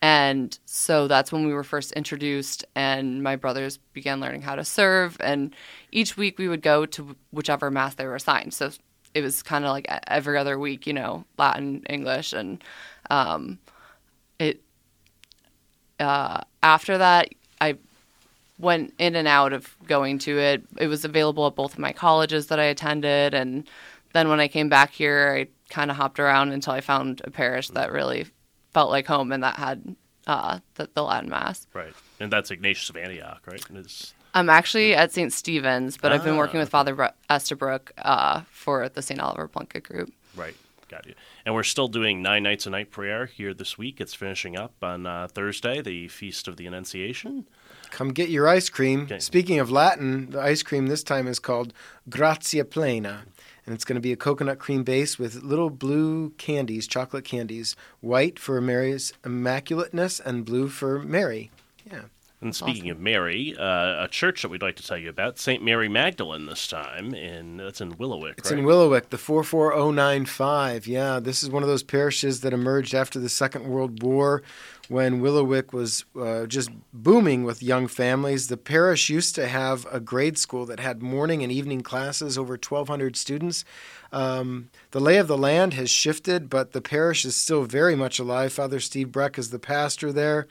And 0.00 0.56
so 0.64 1.08
that's 1.08 1.32
when 1.32 1.44
we 1.44 1.52
were 1.52 1.64
first 1.64 1.90
introduced, 1.92 2.64
and 2.76 3.24
my 3.24 3.34
brothers 3.34 3.78
began 3.92 4.20
learning 4.20 4.42
how 4.42 4.54
to 4.54 4.64
serve. 4.64 5.16
And 5.18 5.56
each 5.90 6.16
week 6.16 6.38
we 6.38 6.46
would 6.46 6.62
go 6.62 6.86
to 6.86 7.16
whichever 7.32 7.68
mass 7.68 7.96
they 7.96 8.06
were 8.06 8.14
assigned. 8.14 8.54
So 8.54 8.70
it 9.12 9.22
was 9.22 9.42
kind 9.42 9.64
of 9.64 9.72
like 9.72 9.88
every 10.06 10.38
other 10.38 10.56
week, 10.56 10.86
you 10.86 10.92
know, 10.92 11.24
Latin, 11.36 11.82
English, 11.88 12.32
and 12.32 12.62
um, 13.10 13.58
it 14.38 14.60
uh, 15.98 16.42
after 16.62 16.96
that, 16.98 17.28
I 17.60 17.76
went 18.56 18.94
in 18.98 19.16
and 19.16 19.26
out 19.26 19.52
of 19.52 19.76
going 19.88 20.20
to 20.20 20.38
it. 20.38 20.62
It 20.78 20.86
was 20.86 21.04
available 21.04 21.46
at 21.48 21.56
both 21.56 21.72
of 21.72 21.80
my 21.80 21.92
colleges 21.92 22.46
that 22.46 22.60
I 22.60 22.64
attended, 22.64 23.34
and 23.34 23.68
then 24.12 24.28
when 24.28 24.40
I 24.40 24.48
came 24.48 24.68
back 24.68 24.90
here, 24.92 25.34
I 25.38 25.48
kind 25.72 25.90
of 25.90 25.96
hopped 25.96 26.18
around 26.20 26.52
until 26.52 26.72
I 26.72 26.80
found 26.80 27.20
a 27.24 27.30
parish 27.30 27.68
that 27.70 27.92
really 27.92 28.26
felt 28.74 28.90
like 28.90 29.06
home 29.06 29.32
and 29.32 29.42
that 29.42 29.56
had 29.56 29.96
uh, 30.26 30.58
the, 30.74 30.88
the 30.94 31.02
Latin 31.02 31.28
Mass. 31.30 31.66
right, 31.74 31.92
and 32.20 32.32
that's 32.32 32.50
Ignatius 32.50 32.90
of 32.90 32.96
Antioch, 32.96 33.42
right? 33.46 33.68
And 33.68 33.78
it's- 33.78 34.14
I'm 34.34 34.48
actually 34.48 34.94
at 34.94 35.12
St. 35.12 35.30
Stephen's, 35.32 35.98
but 35.98 36.10
I've 36.10 36.24
been 36.24 36.34
Ah, 36.34 36.38
working 36.38 36.58
with 36.58 36.70
Father 36.70 36.94
Bro- 36.94 37.10
Estabrook 37.28 37.92
uh, 37.98 38.42
for 38.50 38.88
the 38.88 39.02
St. 39.02 39.20
Oliver 39.20 39.46
Plunkett 39.46 39.82
group. 39.84 40.10
Right. 40.34 40.54
Got 40.88 41.04
you. 41.06 41.14
And 41.44 41.54
we're 41.54 41.62
still 41.64 41.88
doing 41.88 42.22
nine 42.22 42.42
nights 42.42 42.66
a 42.66 42.70
night 42.70 42.90
prayer 42.90 43.26
here 43.26 43.52
this 43.52 43.76
week. 43.76 44.00
It's 44.00 44.14
finishing 44.14 44.56
up 44.56 44.72
on 44.82 45.06
uh, 45.06 45.28
Thursday, 45.30 45.82
the 45.82 46.08
feast 46.08 46.48
of 46.48 46.56
the 46.56 46.66
Annunciation. 46.66 47.46
Come 47.90 48.08
get 48.14 48.30
your 48.30 48.48
ice 48.48 48.70
cream. 48.70 49.02
Okay. 49.02 49.18
Speaking 49.18 49.58
of 49.58 49.70
Latin, 49.70 50.30
the 50.30 50.40
ice 50.40 50.62
cream 50.62 50.86
this 50.86 51.02
time 51.02 51.26
is 51.28 51.38
called 51.38 51.74
Gratia 52.08 52.64
Plena. 52.64 53.24
And 53.64 53.74
it's 53.74 53.84
going 53.84 53.94
to 53.94 54.00
be 54.00 54.12
a 54.12 54.16
coconut 54.16 54.58
cream 54.58 54.82
base 54.82 55.18
with 55.18 55.42
little 55.42 55.70
blue 55.70 56.30
candies, 56.30 56.86
chocolate 56.88 57.24
candies, 57.24 57.76
white 58.00 58.38
for 58.38 58.60
Mary's 58.60 59.12
immaculateness 59.24 60.20
and 60.20 60.44
blue 60.44 60.68
for 60.68 60.98
Mary. 60.98 61.50
Yeah. 61.90 62.02
And 62.42 62.54
speaking 62.56 62.90
of 62.90 62.98
Mary, 62.98 63.54
uh, 63.56 64.04
a 64.04 64.08
church 64.10 64.42
that 64.42 64.48
we'd 64.48 64.62
like 64.62 64.74
to 64.76 64.82
tell 64.86 64.98
you 64.98 65.08
about, 65.08 65.38
St. 65.38 65.62
Mary 65.62 65.88
Magdalene 65.88 66.46
this 66.46 66.66
time, 66.66 67.14
in 67.14 67.58
that's 67.58 67.80
in 67.80 67.92
Willowick, 67.92 68.34
It's 68.38 68.50
right? 68.50 68.58
in 68.58 68.66
Willowick, 68.66 69.10
the 69.10 69.16
44095. 69.16 70.88
Yeah, 70.88 71.20
this 71.20 71.44
is 71.44 71.50
one 71.50 71.62
of 71.62 71.68
those 71.68 71.84
parishes 71.84 72.40
that 72.40 72.52
emerged 72.52 72.94
after 72.96 73.20
the 73.20 73.28
Second 73.28 73.68
World 73.68 74.02
War 74.02 74.42
when 74.88 75.20
Willowick 75.20 75.72
was 75.72 76.04
uh, 76.20 76.46
just 76.46 76.70
booming 76.92 77.44
with 77.44 77.62
young 77.62 77.86
families. 77.86 78.48
The 78.48 78.56
parish 78.56 79.08
used 79.08 79.36
to 79.36 79.46
have 79.46 79.86
a 79.92 80.00
grade 80.00 80.36
school 80.36 80.66
that 80.66 80.80
had 80.80 81.00
morning 81.00 81.44
and 81.44 81.52
evening 81.52 81.82
classes, 81.82 82.36
over 82.36 82.54
1,200 82.54 83.14
students. 83.14 83.64
Um, 84.10 84.68
the 84.90 85.00
lay 85.00 85.18
of 85.18 85.28
the 85.28 85.38
land 85.38 85.74
has 85.74 85.90
shifted, 85.90 86.50
but 86.50 86.72
the 86.72 86.82
parish 86.82 87.24
is 87.24 87.36
still 87.36 87.62
very 87.62 87.94
much 87.94 88.18
alive. 88.18 88.52
Father 88.52 88.80
Steve 88.80 89.12
Breck 89.12 89.38
is 89.38 89.50
the 89.50 89.60
pastor 89.60 90.12
there 90.12 90.48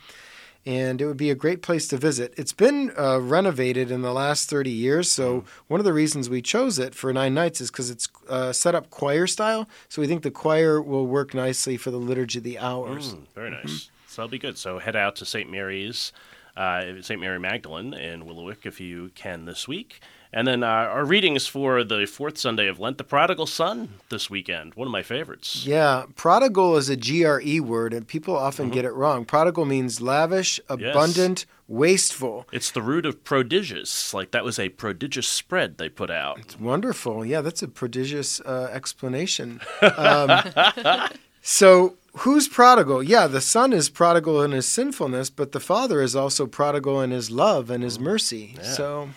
and 0.66 1.02
it 1.02 1.06
would 1.06 1.18
be 1.18 1.30
a 1.30 1.36
great 1.36 1.62
place 1.62 1.88
to 1.90 1.98
visit. 1.98 2.34
It's 2.38 2.54
been 2.54 2.92
uh, 2.98 3.20
renovated 3.20 3.90
in 3.92 4.02
the 4.02 4.14
last 4.14 4.50
30 4.50 4.70
years, 4.70 5.12
so 5.12 5.44
one 5.68 5.80
of 5.80 5.86
the 5.86 5.94
reasons 5.94 6.30
we 6.30 6.42
chose 6.42 6.78
it 6.78 6.94
for 6.94 7.12
nine 7.12 7.34
nights 7.34 7.62
is 7.62 7.72
because 7.72 7.90
it's 7.90 8.08
uh, 8.30 8.54
set 8.54 8.76
up 8.76 8.90
choir 8.90 9.28
style. 9.28 9.68
So 9.90 10.02
we 10.02 10.08
think 10.08 10.24
the 10.24 10.32
choir 10.32 10.82
will 10.82 11.08
work 11.08 11.34
nicely 11.34 11.78
for 11.78 11.92
the 11.92 11.98
liturgy 11.98 12.40
of 12.40 12.44
the 12.44 12.60
hours. 12.60 13.14
Mm, 13.14 13.28
very 13.34 13.52
nice. 13.52 13.90
So 14.08 14.22
that'll 14.22 14.32
be 14.32 14.40
good. 14.40 14.58
So 14.58 14.80
head 14.80 14.96
out 14.96 15.16
to 15.18 15.26
St. 15.26 15.50
Mary's, 15.50 16.12
uh, 16.58 16.84
St. 17.02 17.20
Mary 17.20 17.40
Magdalene 17.40 17.94
in 17.94 18.24
Willowick 18.26 18.66
if 18.66 18.80
you 18.80 19.12
can 19.16 19.46
this 19.46 19.68
week. 19.68 20.02
And 20.34 20.48
then 20.48 20.64
uh, 20.64 20.68
our 20.68 21.04
readings 21.04 21.46
for 21.46 21.84
the 21.84 22.06
fourth 22.06 22.38
Sunday 22.38 22.68
of 22.68 22.80
Lent, 22.80 22.98
the 22.98 23.04
Prodigal 23.04 23.48
Son 23.48 23.96
this 24.10 24.30
weekend. 24.30 24.76
One 24.76 24.88
of 24.88 24.92
my 24.92 25.04
favorites. 25.04 25.66
Yeah, 25.66 26.06
prodigal 26.16 26.78
is 26.78 26.90
a 26.90 26.96
GRE 26.96 27.62
word, 27.62 27.94
and 27.94 28.08
people 28.08 28.38
often 28.38 28.70
get 28.70 28.86
it 28.86 28.94
wrong. 28.94 29.26
Prodigal 29.26 29.66
means 29.66 30.00
lavish, 30.00 30.58
abundant, 30.70 31.46
wasteful. 31.68 32.48
It's 32.54 32.72
the 32.72 32.82
root 32.82 33.06
of 33.06 33.26
prodigious. 33.26 34.14
Like 34.14 34.32
that 34.32 34.46
was 34.46 34.58
a 34.58 34.70
prodigious 34.70 35.28
spread 35.28 35.78
they 35.78 35.90
put 35.90 36.10
out. 36.10 36.40
It's 36.40 36.58
wonderful. 36.58 37.26
Yeah, 37.26 37.42
that's 37.42 37.62
a 37.62 37.68
prodigious 37.68 38.40
uh, 38.42 38.70
explanation. 38.72 39.60
Um, 39.98 41.10
so, 41.42 41.98
who's 42.18 42.48
prodigal? 42.48 43.04
Yeah, 43.04 43.28
the 43.28 43.42
son 43.42 43.74
is 43.74 43.90
prodigal 43.90 44.42
in 44.42 44.52
his 44.52 44.68
sinfulness, 44.68 45.30
but 45.30 45.52
the 45.52 45.60
father 45.60 46.02
is 46.02 46.16
also 46.16 46.46
prodigal 46.46 47.02
in 47.02 47.12
his 47.12 47.30
love 47.32 47.70
and 47.70 47.84
his 47.84 48.00
mercy. 48.00 48.56
Yeah. 48.58 48.64
So, 48.64 49.10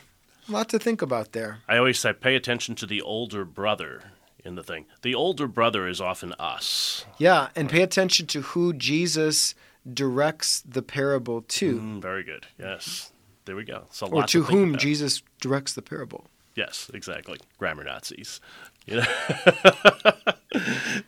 a 0.48 0.52
lot 0.52 0.68
to 0.70 0.78
think 0.78 1.02
about 1.02 1.32
there. 1.32 1.58
I 1.68 1.76
always 1.76 1.98
say 1.98 2.12
pay 2.12 2.34
attention 2.36 2.74
to 2.76 2.86
the 2.86 3.00
older 3.02 3.44
brother 3.44 4.02
in 4.44 4.54
the 4.56 4.62
thing. 4.62 4.86
The 5.02 5.14
older 5.14 5.46
brother 5.48 5.88
is 5.88 6.00
often 6.00 6.34
us. 6.38 7.04
Yeah, 7.18 7.48
and 7.56 7.70
pay 7.70 7.82
attention 7.82 8.26
to 8.28 8.42
who 8.42 8.72
Jesus 8.72 9.54
directs 9.92 10.60
the 10.62 10.82
parable 10.82 11.42
to, 11.42 11.78
Mm, 11.80 12.00
very 12.02 12.22
good. 12.24 12.46
Yes. 12.58 13.12
There 13.46 13.56
we 13.56 13.64
go. 13.64 13.84
Or 14.10 14.22
to 14.22 14.26
to 14.28 14.42
whom 14.44 14.70
about. 14.70 14.80
Jesus 14.80 15.22
directs 15.40 15.74
the 15.74 15.82
parable. 15.82 16.26
Yes, 16.54 16.90
exactly. 16.94 17.38
Grammar 17.58 17.84
Nazis. 17.84 18.40
You 18.86 18.96
know? 18.96 19.06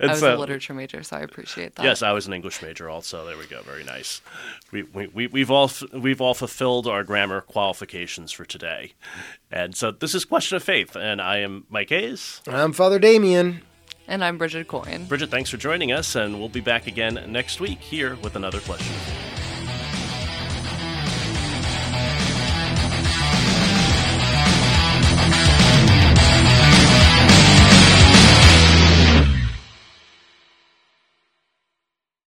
I 0.01 0.07
was 0.09 0.21
so, 0.21 0.35
a 0.35 0.39
literature 0.39 0.73
major, 0.73 1.03
so 1.03 1.19
I 1.19 1.21
appreciate 1.21 1.75
that. 1.75 1.85
Yes, 1.85 2.01
I 2.03 2.13
was 2.13 2.27
an 2.27 2.33
English 2.33 2.63
major 2.63 2.89
also. 2.89 3.27
There 3.27 3.37
we 3.37 3.45
go. 3.45 3.61
Very 3.61 3.85
nice. 3.85 4.23
We, 4.73 4.85
we, 4.85 5.09
we, 5.09 5.27
we've 5.27 5.51
all 5.51 5.71
we've 5.93 6.23
all 6.23 6.33
fulfilled 6.33 6.87
our 6.87 7.05
grammar 7.05 7.43
qualifications 7.43 8.33
for 8.33 8.47
today, 8.47 8.95
and 9.53 9.77
so 9.77 9.91
this 9.91 10.15
is 10.15 10.25
question 10.25 10.57
of 10.57 10.63
faith, 10.63 10.97
and 10.97 11.21
I 11.21 11.41
am 11.41 11.67
Mike 11.69 11.91
Hayes. 11.91 12.41
I'm 12.49 12.73
Father 12.73 12.99
Damien. 12.99 13.61
And 14.09 14.25
I'm 14.25 14.39
Brigid 14.39 14.69
Coyne. 14.69 15.05
Brigid, 15.05 15.31
thanks 15.31 15.51
for 15.51 15.59
joining 15.59 15.93
us, 15.93 16.15
and 16.15 16.39
we'll 16.39 16.49
be 16.49 16.61
back 16.61 16.87
again 16.87 17.23
next 17.29 17.61
week 17.61 17.81
here 17.81 18.17
with 18.17 18.37
another 18.37 18.61
question. 18.61 18.95
of 18.95 19.03
faith. 19.03 19.36